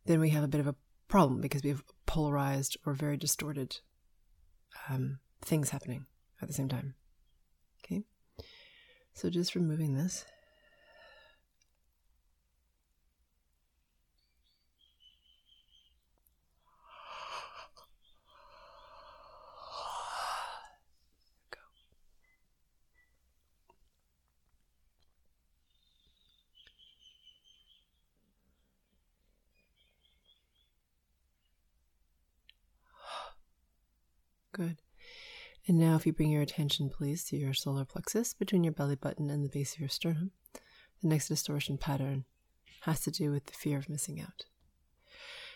then 0.05 0.19
we 0.19 0.29
have 0.29 0.43
a 0.43 0.47
bit 0.47 0.61
of 0.61 0.67
a 0.67 0.75
problem 1.07 1.41
because 1.41 1.63
we 1.63 1.69
have 1.69 1.83
polarized 2.07 2.77
or 2.85 2.93
very 2.93 3.17
distorted 3.17 3.77
um, 4.89 5.19
things 5.41 5.69
happening 5.69 6.05
at 6.41 6.47
the 6.47 6.53
same 6.53 6.69
time. 6.69 6.95
Okay? 7.83 8.03
So 9.13 9.29
just 9.29 9.53
removing 9.53 9.93
this. 9.95 10.25
Good. 34.53 34.77
And 35.67 35.77
now, 35.77 35.95
if 35.95 36.05
you 36.05 36.13
bring 36.13 36.31
your 36.31 36.41
attention, 36.41 36.89
please, 36.89 37.23
to 37.25 37.37
your 37.37 37.53
solar 37.53 37.85
plexus 37.85 38.33
between 38.33 38.63
your 38.63 38.73
belly 38.73 38.95
button 38.95 39.29
and 39.29 39.45
the 39.45 39.49
base 39.49 39.73
of 39.73 39.79
your 39.79 39.89
sternum, 39.89 40.31
the 41.01 41.07
next 41.07 41.27
distortion 41.27 41.77
pattern 41.77 42.25
has 42.81 43.01
to 43.01 43.11
do 43.11 43.31
with 43.31 43.45
the 43.45 43.53
fear 43.53 43.77
of 43.77 43.89
missing 43.89 44.19
out. 44.19 44.45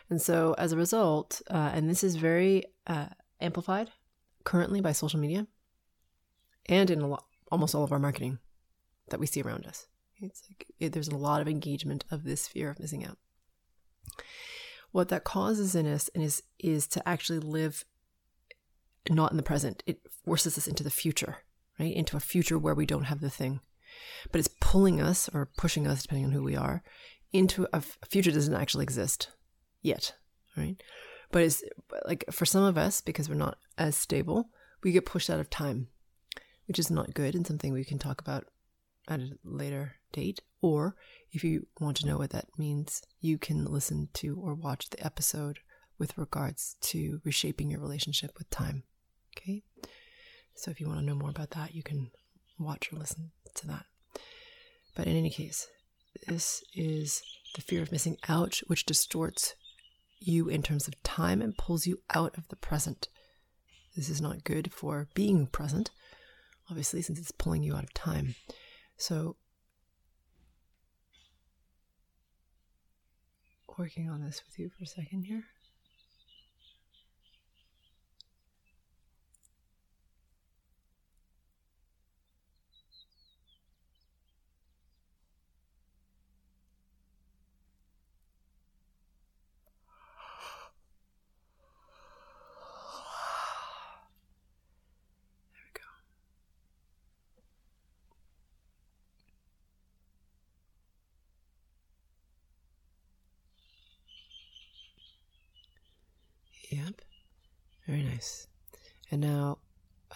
And 0.09 0.21
so, 0.21 0.53
as 0.57 0.71
a 0.71 0.77
result, 0.77 1.41
uh, 1.49 1.71
and 1.73 1.89
this 1.89 2.03
is 2.03 2.15
very 2.17 2.65
uh, 2.85 3.07
amplified 3.41 3.91
currently 4.43 4.79
by 4.79 4.91
social 4.91 5.19
media 5.19 5.47
and 6.67 6.89
in 6.89 7.01
lot, 7.09 7.25
almost 7.51 7.73
all 7.73 7.83
of 7.83 7.91
our 7.91 7.99
marketing 7.99 8.39
that 9.09 9.19
we 9.19 9.25
see 9.25 9.41
around 9.41 9.65
us. 9.65 9.87
It's 10.21 10.43
like 10.49 10.67
it, 10.79 10.93
there's 10.93 11.07
a 11.07 11.17
lot 11.17 11.41
of 11.41 11.47
engagement 11.47 12.05
of 12.11 12.23
this 12.23 12.47
fear 12.47 12.69
of 12.69 12.79
missing 12.79 13.05
out. 13.05 13.17
What 14.91 15.09
that 15.09 15.23
causes 15.23 15.75
in 15.75 15.85
us 15.87 16.09
and 16.15 16.23
is 16.23 16.43
is 16.59 16.87
to 16.89 17.07
actually 17.07 17.39
live 17.39 17.83
not 19.09 19.31
in 19.31 19.37
the 19.37 19.43
present. 19.43 19.83
It 19.85 19.99
forces 20.25 20.57
us 20.57 20.67
into 20.67 20.83
the 20.83 20.89
future, 20.89 21.37
right? 21.79 21.93
Into 21.93 22.17
a 22.17 22.21
future 22.21 22.57
where 22.57 22.75
we 22.75 22.85
don't 22.85 23.05
have 23.05 23.21
the 23.21 23.29
thing. 23.29 23.59
But 24.31 24.39
it's 24.39 24.49
pulling 24.59 25.01
us 25.01 25.29
or 25.33 25.49
pushing 25.57 25.87
us, 25.87 26.01
depending 26.01 26.25
on 26.25 26.31
who 26.31 26.43
we 26.43 26.55
are, 26.55 26.83
into 27.31 27.65
a, 27.65 27.77
f- 27.77 27.97
a 28.03 28.05
future 28.05 28.31
that 28.31 28.37
doesn't 28.37 28.55
actually 28.55 28.83
exist 28.83 29.29
yet, 29.81 30.13
right? 30.57 30.81
But 31.31 31.43
it's 31.43 31.63
like 32.05 32.25
for 32.31 32.45
some 32.45 32.63
of 32.63 32.77
us, 32.77 33.01
because 33.01 33.29
we're 33.29 33.35
not 33.35 33.57
as 33.77 33.95
stable, 33.95 34.49
we 34.83 34.91
get 34.91 35.05
pushed 35.05 35.29
out 35.29 35.39
of 35.39 35.49
time, 35.49 35.87
which 36.67 36.79
is 36.79 36.91
not 36.91 37.13
good 37.13 37.35
and 37.35 37.45
something 37.45 37.73
we 37.73 37.83
can 37.83 37.99
talk 37.99 38.21
about 38.21 38.45
at 39.07 39.19
a 39.19 39.31
later 39.43 39.95
date. 40.11 40.41
Or 40.61 40.95
if 41.31 41.43
you 41.43 41.67
want 41.79 41.97
to 41.97 42.07
know 42.07 42.17
what 42.17 42.31
that 42.31 42.47
means, 42.57 43.01
you 43.19 43.37
can 43.37 43.65
listen 43.65 44.09
to 44.15 44.39
or 44.41 44.53
watch 44.53 44.89
the 44.89 45.03
episode 45.05 45.59
with 45.97 46.17
regards 46.17 46.75
to 46.81 47.21
reshaping 47.23 47.69
your 47.69 47.79
relationship 47.79 48.37
with 48.37 48.49
time. 48.49 48.83
Okay. 49.37 49.63
So 50.55 50.71
if 50.71 50.79
you 50.79 50.87
want 50.87 50.99
to 50.99 51.05
know 51.05 51.15
more 51.15 51.29
about 51.29 51.51
that, 51.51 51.75
you 51.75 51.83
can 51.83 52.11
watch 52.57 52.91
or 52.91 52.97
listen 52.97 53.31
to 53.55 53.67
that. 53.67 53.85
But 54.95 55.07
in 55.07 55.17
any 55.17 55.29
case, 55.29 55.67
this 56.27 56.63
is 56.73 57.21
the 57.55 57.61
fear 57.61 57.81
of 57.81 57.91
missing 57.91 58.17
out, 58.29 58.61
which 58.67 58.85
distorts 58.85 59.55
you 60.19 60.47
in 60.47 60.63
terms 60.63 60.87
of 60.87 61.01
time 61.03 61.41
and 61.41 61.57
pulls 61.57 61.85
you 61.85 61.99
out 62.13 62.37
of 62.37 62.47
the 62.47 62.55
present. 62.55 63.09
This 63.95 64.09
is 64.09 64.21
not 64.21 64.43
good 64.43 64.71
for 64.73 65.07
being 65.13 65.47
present, 65.47 65.91
obviously, 66.69 67.01
since 67.01 67.19
it's 67.19 67.31
pulling 67.31 67.63
you 67.63 67.75
out 67.75 67.83
of 67.83 67.93
time. 67.93 68.35
So, 68.97 69.35
working 73.77 74.09
on 74.09 74.23
this 74.23 74.41
with 74.45 74.57
you 74.57 74.69
for 74.69 74.83
a 74.83 74.87
second 74.87 75.23
here. 75.23 75.43
Yep. 106.75 107.01
Very 107.87 108.03
nice. 108.03 108.47
And 109.09 109.21
now, 109.21 109.59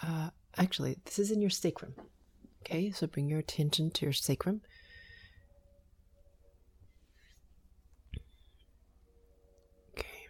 uh, 0.02 0.28
actually, 0.58 0.98
this 1.06 1.18
is 1.18 1.30
in 1.30 1.40
your 1.40 1.48
sacrum. 1.48 1.94
Okay, 2.62 2.90
so 2.90 3.06
bring 3.06 3.30
your 3.30 3.38
attention 3.38 3.90
to 3.92 4.04
your 4.04 4.12
sacrum. 4.12 4.60
Okay. 9.96 10.28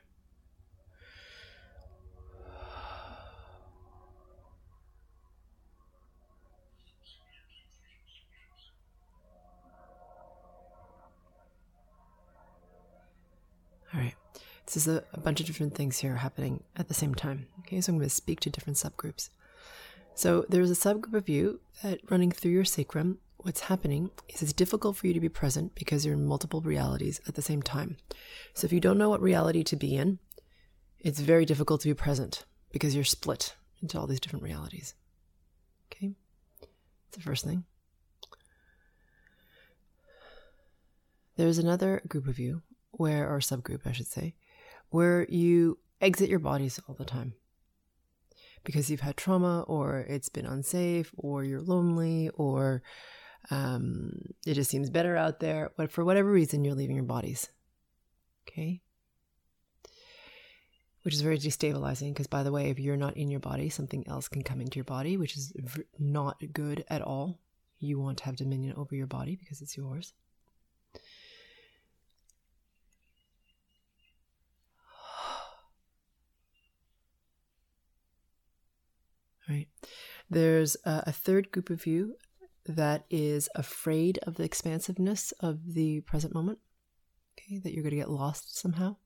All 13.93 14.01
right. 14.01 14.15
This 14.65 14.70
is 14.81 14.89
a, 14.89 15.05
a 15.13 15.21
bunch 15.21 15.41
of 15.41 15.47
different 15.47 15.75
things 15.75 15.99
here 15.99 16.17
happening 16.17 16.63
at 16.77 16.89
the 16.89 16.95
same 16.95 17.15
time. 17.15 17.47
Okay, 17.61 17.81
so 17.81 17.93
I'm 17.93 17.99
going 17.99 18.09
to 18.09 18.15
speak 18.15 18.41
to 18.41 18.51
different 18.51 18.77
subgroups. 18.77 19.31
So 20.15 20.45
there's 20.49 20.71
a 20.71 20.75
subgroup 20.75 21.15
of 21.15 21.29
you 21.29 21.61
that 21.83 22.01
running 22.11 22.31
through 22.31 22.53
your 22.53 22.65
sacrum, 22.65 23.19
what's 23.39 23.61
happening 23.61 24.11
is 24.29 24.43
it's 24.43 24.53
difficult 24.53 24.97
for 24.97 25.07
you 25.07 25.15
to 25.15 25.21
be 25.21 25.29
present 25.29 25.75
because 25.75 26.05
you're 26.05 26.15
in 26.15 26.27
multiple 26.27 26.61
realities 26.61 27.21
at 27.27 27.35
the 27.35 27.43
same 27.43 27.63
time. 27.63 27.97
So 28.55 28.67
if 28.67 28.73
you 28.73 28.81
don't 28.81 28.99
know 28.99 29.11
what 29.11 29.23
reality 29.23 29.63
to 29.65 29.77
be 29.77 29.97
in, 29.97 30.19
it's 30.99 31.21
very 31.21 31.45
difficult 31.45 31.81
to 31.83 31.89
be 31.89 31.95
present 31.95 32.45
because 32.71 32.95
you're 32.95 33.05
split 33.05 33.55
into 33.81 33.99
all 33.99 34.07
these 34.07 34.21
different 34.21 34.43
realities. 34.43 34.95
Okay? 35.91 36.13
That's 36.61 37.17
the 37.17 37.23
first 37.23 37.45
thing. 37.45 37.65
There's 41.37 41.59
another 41.59 42.03
group 42.07 42.27
of 42.27 42.39
you 42.39 42.63
where, 42.91 43.33
or 43.33 43.39
subgroup, 43.39 43.87
I 43.87 43.93
should 43.93 44.07
say, 44.07 44.35
where 44.91 45.27
you 45.29 45.79
exit 46.01 46.29
your 46.29 46.39
bodies 46.39 46.81
all 46.89 46.95
the 46.95 47.05
time 47.05 47.35
because 48.65 48.91
you've 48.91 49.01
had 49.01 49.17
trauma 49.17 49.63
or 49.63 50.01
it's 50.09 50.29
been 50.29 50.47
unsafe 50.47 51.13
or 51.17 51.45
you're 51.45 51.61
lonely 51.61 52.31
or 52.35 52.83
um, 53.51 54.13
it 54.47 54.55
just 54.55 54.71
seems 54.71 54.91
better 54.91 55.17
out 55.17 55.41
there. 55.41 55.71
But 55.77 55.91
for 55.91 56.05
whatever 56.05 56.31
reason, 56.31 56.65
you're 56.65 56.75
leaving 56.75 56.97
your 56.97 57.05
bodies. 57.05 57.49
Okay? 58.49 58.83
Which 61.03 61.15
is 61.15 61.23
very 61.23 61.39
destabilizing 61.39 62.13
because, 62.13 62.27
by 62.27 62.43
the 62.43 62.53
way, 62.53 62.69
if 62.69 62.79
you're 62.79 62.97
not 62.97 63.17
in 63.17 63.31
your 63.31 63.41
body, 63.41 63.71
something 63.71 64.07
else 64.07 64.29
can 64.29 64.43
come 64.43 64.61
into 64.61 64.77
your 64.77 64.85
body, 64.85 65.17
which 65.17 65.37
is 65.37 65.55
not 65.99 66.43
good 66.53 66.85
at 66.89 67.01
all. 67.01 67.41
You 67.79 67.99
want 67.99 68.19
to 68.19 68.25
have 68.25 68.37
dominion 68.37 68.75
over 68.77 68.95
your 68.95 69.07
body 69.07 69.37
because 69.37 69.63
it's 69.63 69.79
yours. 69.79 70.13
right? 79.51 79.69
There's 80.31 80.77
a, 80.85 81.03
a 81.09 81.13
third 81.13 81.51
group 81.51 81.71
of 81.71 81.87
you 81.87 82.15
that 82.65 83.05
is 83.11 83.49
afraid 83.55 84.19
of 84.23 84.37
the 84.37 84.45
expansiveness 84.45 85.33
of 85.41 85.75
the 85.75 86.01
present 86.03 86.33
moment, 86.33 86.61
okay, 87.39 87.59
that 87.59 87.73
you're 87.73 87.83
going 87.83 87.91
to 87.91 87.97
get 87.97 88.11
lost 88.11 88.57
somehow 88.57 88.97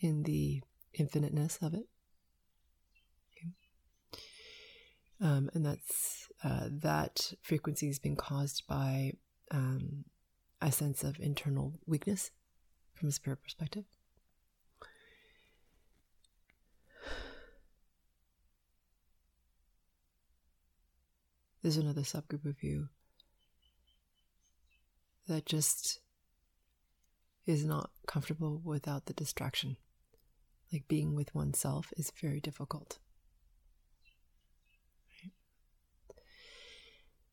in 0.00 0.24
the 0.24 0.62
infiniteness 0.92 1.58
of 1.62 1.74
it. 1.74 1.86
Okay. 3.32 3.52
Um, 5.20 5.50
and 5.54 5.64
that's 5.64 6.28
uh, 6.42 6.68
that 6.70 7.32
frequency 7.42 7.86
has 7.86 7.98
been 7.98 8.16
caused 8.16 8.64
by 8.66 9.12
um, 9.50 10.04
a 10.60 10.72
sense 10.72 11.04
of 11.04 11.20
internal 11.20 11.78
weakness 11.86 12.30
from 12.94 13.08
a 13.08 13.12
spirit 13.12 13.42
perspective. 13.42 13.84
There's 21.66 21.78
another 21.78 22.02
subgroup 22.02 22.44
of 22.44 22.62
you 22.62 22.90
that 25.26 25.46
just 25.46 25.98
is 27.44 27.64
not 27.64 27.90
comfortable 28.06 28.60
without 28.62 29.06
the 29.06 29.12
distraction. 29.12 29.76
Like 30.72 30.86
being 30.86 31.16
with 31.16 31.34
oneself 31.34 31.92
is 31.96 32.12
very 32.22 32.38
difficult. 32.38 32.98
Right? 35.24 35.32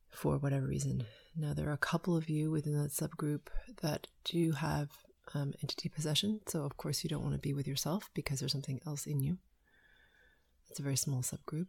For 0.09 0.39
whatever 0.39 0.65
reason. 0.65 1.05
Now, 1.37 1.53
there 1.53 1.69
are 1.69 1.73
a 1.73 1.77
couple 1.77 2.17
of 2.17 2.27
you 2.27 2.49
within 2.49 2.73
that 2.81 2.89
subgroup 2.89 3.49
that 3.83 4.07
do 4.23 4.53
have 4.53 4.89
um, 5.35 5.53
entity 5.61 5.89
possession. 5.89 6.39
So, 6.47 6.63
of 6.63 6.75
course, 6.77 7.03
you 7.03 7.09
don't 7.11 7.21
want 7.21 7.35
to 7.35 7.39
be 7.39 7.53
with 7.53 7.67
yourself 7.67 8.09
because 8.15 8.39
there's 8.39 8.51
something 8.51 8.81
else 8.87 9.05
in 9.05 9.19
you. 9.19 9.37
It's 10.71 10.79
a 10.79 10.83
very 10.83 10.97
small 10.97 11.21
subgroup. 11.21 11.67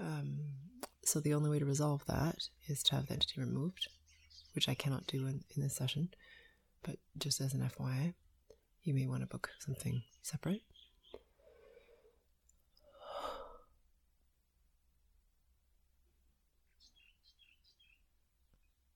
Um, 0.00 0.38
so, 1.04 1.20
the 1.20 1.34
only 1.34 1.50
way 1.50 1.58
to 1.58 1.64
resolve 1.64 2.04
that 2.06 2.48
is 2.66 2.82
to 2.84 2.94
have 2.94 3.06
the 3.06 3.14
entity 3.14 3.40
removed, 3.40 3.88
which 4.54 4.68
I 4.68 4.74
cannot 4.74 5.06
do 5.06 5.26
in, 5.26 5.44
in 5.54 5.62
this 5.62 5.76
session. 5.76 6.08
But 6.82 6.96
just 7.18 7.40
as 7.40 7.54
an 7.54 7.60
FYI, 7.60 8.14
you 8.82 8.94
may 8.94 9.06
want 9.06 9.22
to 9.22 9.26
book 9.26 9.50
something 9.58 10.02
separate. 10.22 10.62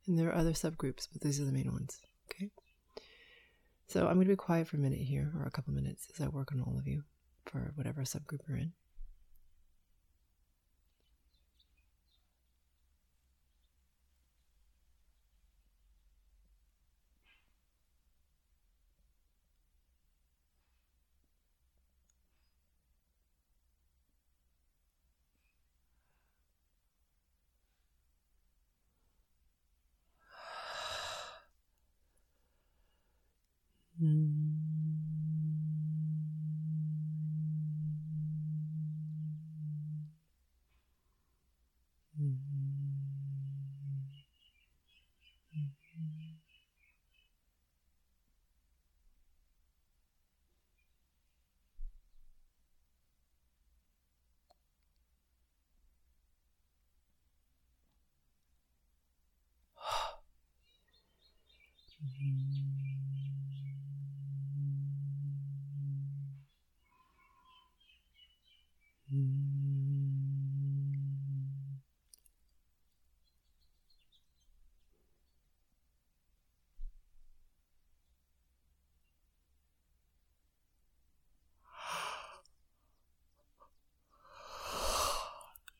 And 0.06 0.18
there 0.18 0.30
are 0.30 0.34
other 0.34 0.52
subgroups, 0.52 1.06
but 1.12 1.20
these 1.20 1.38
are 1.38 1.44
the 1.44 1.52
main 1.52 1.70
ones. 1.70 2.00
Okay. 2.30 2.50
So 3.88 4.06
I'm 4.06 4.14
going 4.14 4.26
to 4.26 4.32
be 4.32 4.36
quiet 4.36 4.66
for 4.66 4.76
a 4.76 4.80
minute 4.80 5.00
here, 5.00 5.32
or 5.38 5.44
a 5.44 5.50
couple 5.50 5.74
minutes, 5.74 6.09
as 6.14 6.24
I 6.24 6.28
work 6.28 6.50
on 6.52 6.62
all 6.62 6.78
of 6.78 6.86
you 6.86 7.04
for 7.44 7.72
whatever 7.74 8.02
subgroup 8.02 8.40
you're 8.48 8.56
in. 8.56 8.72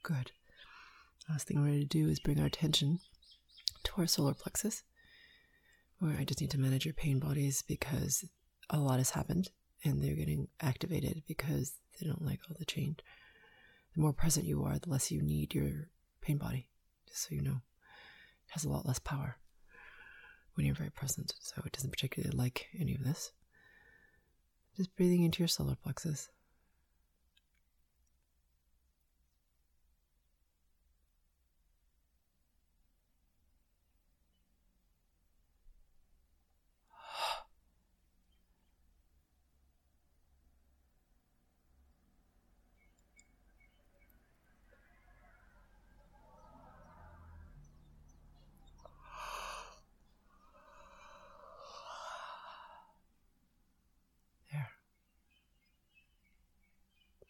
Good. 0.09 0.33
Last 1.29 1.47
thing 1.47 1.61
we're 1.61 1.67
ready 1.67 1.81
to 1.81 1.87
do 1.87 2.09
is 2.09 2.19
bring 2.19 2.41
our 2.41 2.47
attention 2.47 3.01
to 3.85 3.93
our 3.99 4.07
solar 4.07 4.33
plexus, 4.33 4.83
where 5.99 6.17
I 6.19 6.25
just 6.25 6.41
need 6.41 6.51
to 6.53 6.59
manage 6.59 6.87
your 6.87 6.95
pain 6.95 7.19
bodies 7.19 7.61
because 7.61 8.25
a 8.71 8.79
lot 8.79 8.97
has 9.01 9.11
happened 9.11 9.51
and 9.85 10.03
they're 10.03 10.15
getting 10.15 10.49
activated 10.63 11.25
because 11.29 11.75
they 12.01 12.07
don't 12.07 12.25
like 12.25 12.41
all 12.49 12.57
the 12.59 12.65
change. 12.65 13.01
The 13.95 14.01
more 14.01 14.15
present 14.15 14.47
you 14.47 14.65
are, 14.65 14.79
the 14.79 14.89
less 14.89 15.11
you 15.11 15.21
need 15.21 15.55
your 15.55 15.91
pain 16.23 16.39
body, 16.39 16.69
just 17.07 17.29
so 17.29 17.35
you 17.35 17.43
know. 17.43 17.61
It 18.47 18.53
has 18.53 18.65
a 18.65 18.71
lot 18.71 18.87
less 18.87 18.99
power 18.99 19.37
when 20.55 20.65
you're 20.65 20.75
very 20.75 20.91
present, 20.91 21.35
so 21.39 21.61
it 21.67 21.73
doesn't 21.73 21.91
particularly 21.91 22.35
like 22.35 22.69
any 22.81 22.95
of 22.95 23.05
this. 23.05 23.33
Just 24.75 24.97
breathing 24.97 25.23
into 25.23 25.41
your 25.41 25.49
solar 25.49 25.75
plexus. 25.75 26.31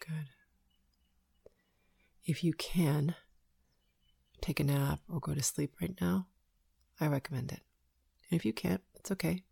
Good. 0.00 0.28
If 2.38 2.44
you 2.44 2.52
can 2.52 3.16
take 4.40 4.60
a 4.60 4.62
nap 4.62 5.00
or 5.12 5.18
go 5.18 5.34
to 5.34 5.42
sleep 5.42 5.72
right 5.80 6.00
now, 6.00 6.28
I 7.00 7.08
recommend 7.08 7.50
it. 7.50 7.62
And 8.30 8.38
if 8.38 8.44
you 8.44 8.52
can't, 8.52 8.80
it's 8.94 9.10
okay. 9.10 9.42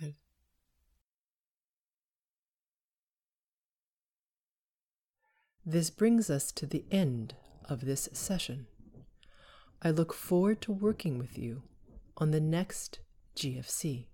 Good. 0.00 0.14
This 5.66 5.90
brings 5.90 6.30
us 6.30 6.52
to 6.52 6.64
the 6.64 6.84
end 6.92 7.34
of 7.68 7.80
this 7.80 8.08
session. 8.12 8.68
I 9.82 9.90
look 9.90 10.12
forward 10.12 10.60
to 10.62 10.72
working 10.72 11.18
with 11.18 11.38
you 11.38 11.62
on 12.18 12.30
the 12.30 12.40
next 12.40 13.00
GFC. 13.34 14.06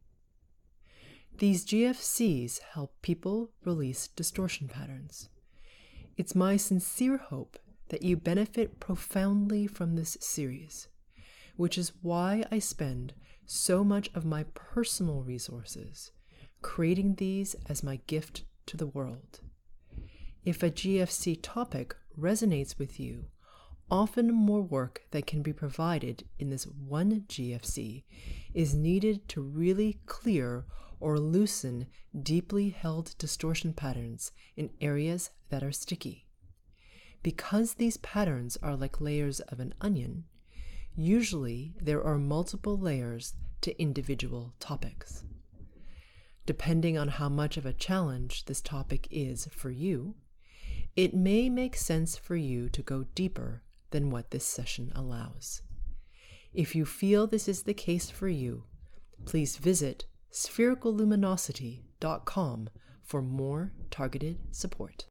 These 1.38 1.66
GFCs 1.66 2.60
help 2.74 2.94
people 3.02 3.50
release 3.64 4.08
distortion 4.08 4.68
patterns. 4.68 5.28
It's 6.16 6.34
my 6.34 6.56
sincere 6.56 7.18
hope 7.18 7.58
that 7.88 8.02
you 8.02 8.16
benefit 8.16 8.78
profoundly 8.78 9.66
from 9.66 9.96
this 9.96 10.16
series, 10.20 10.88
which 11.56 11.76
is 11.76 11.92
why 12.00 12.44
I 12.50 12.60
spend 12.60 13.12
so 13.44 13.82
much 13.82 14.08
of 14.14 14.24
my 14.24 14.44
personal 14.54 15.22
resources 15.22 16.12
creating 16.62 17.16
these 17.16 17.54
as 17.68 17.82
my 17.82 18.00
gift 18.06 18.44
to 18.66 18.76
the 18.76 18.86
world. 18.86 19.40
If 20.44 20.62
a 20.62 20.70
GFC 20.70 21.38
topic 21.42 21.96
resonates 22.18 22.78
with 22.78 22.98
you, 22.98 23.26
often 23.91 24.32
more 24.32 24.62
work 24.62 25.03
that 25.11 25.26
can 25.26 25.43
be 25.43 25.53
provided 25.53 26.24
in 26.39 26.51
this 26.51 26.66
one 26.66 27.24
GFC 27.28 28.05
is 28.55 28.74
needed 28.74 29.28
to 29.28 29.41
really 29.41 29.99
clear 30.07 30.64
or 30.99 31.18
loosen 31.18 31.87
deeply 32.20 32.70
held 32.70 33.16
distortion 33.18 33.72
patterns 33.72 34.32
in 34.57 34.70
areas 34.80 35.30
that 35.51 35.62
are 35.62 35.72
sticky. 35.72 36.26
Because 37.22 37.74
these 37.74 37.97
patterns 37.99 38.57
are 38.62 38.76
like 38.76 39.01
layers 39.01 39.41
of 39.41 39.61
an 39.61 39.74
onion, 39.80 40.24
Usually, 40.99 41.74
there 41.78 42.03
are 42.03 42.16
multiple 42.16 42.78
layers 42.78 43.34
to 43.61 43.78
individual 43.78 44.55
topics. 44.59 45.24
Depending 46.47 46.97
on 46.97 47.09
how 47.09 47.28
much 47.28 47.59
of 47.59 47.66
a 47.66 47.74
challenge 47.74 48.47
this 48.47 48.62
topic 48.62 49.07
is 49.11 49.47
for 49.53 49.70
you, 49.70 50.14
it 50.97 51.12
may 51.12 51.51
make 51.51 51.76
sense 51.76 52.16
for 52.16 52.34
you 52.34 52.70
to 52.70 52.80
go 52.80 53.05
deeper 53.14 53.62
than 53.97 54.11
what 54.11 54.30
this 54.30 54.44
session 54.44 54.92
allows. 54.94 55.62
If 56.53 56.74
you 56.74 56.84
feel 56.84 57.26
this 57.26 57.49
is 57.49 57.62
the 57.62 57.72
case 57.72 58.11
for 58.11 58.28
you, 58.28 58.64
please 59.24 59.57
visit 59.57 60.05
sphericalluminosity.com 60.30 62.68
for 63.03 63.22
more 63.22 63.72
targeted 63.90 64.55
support. 64.55 65.07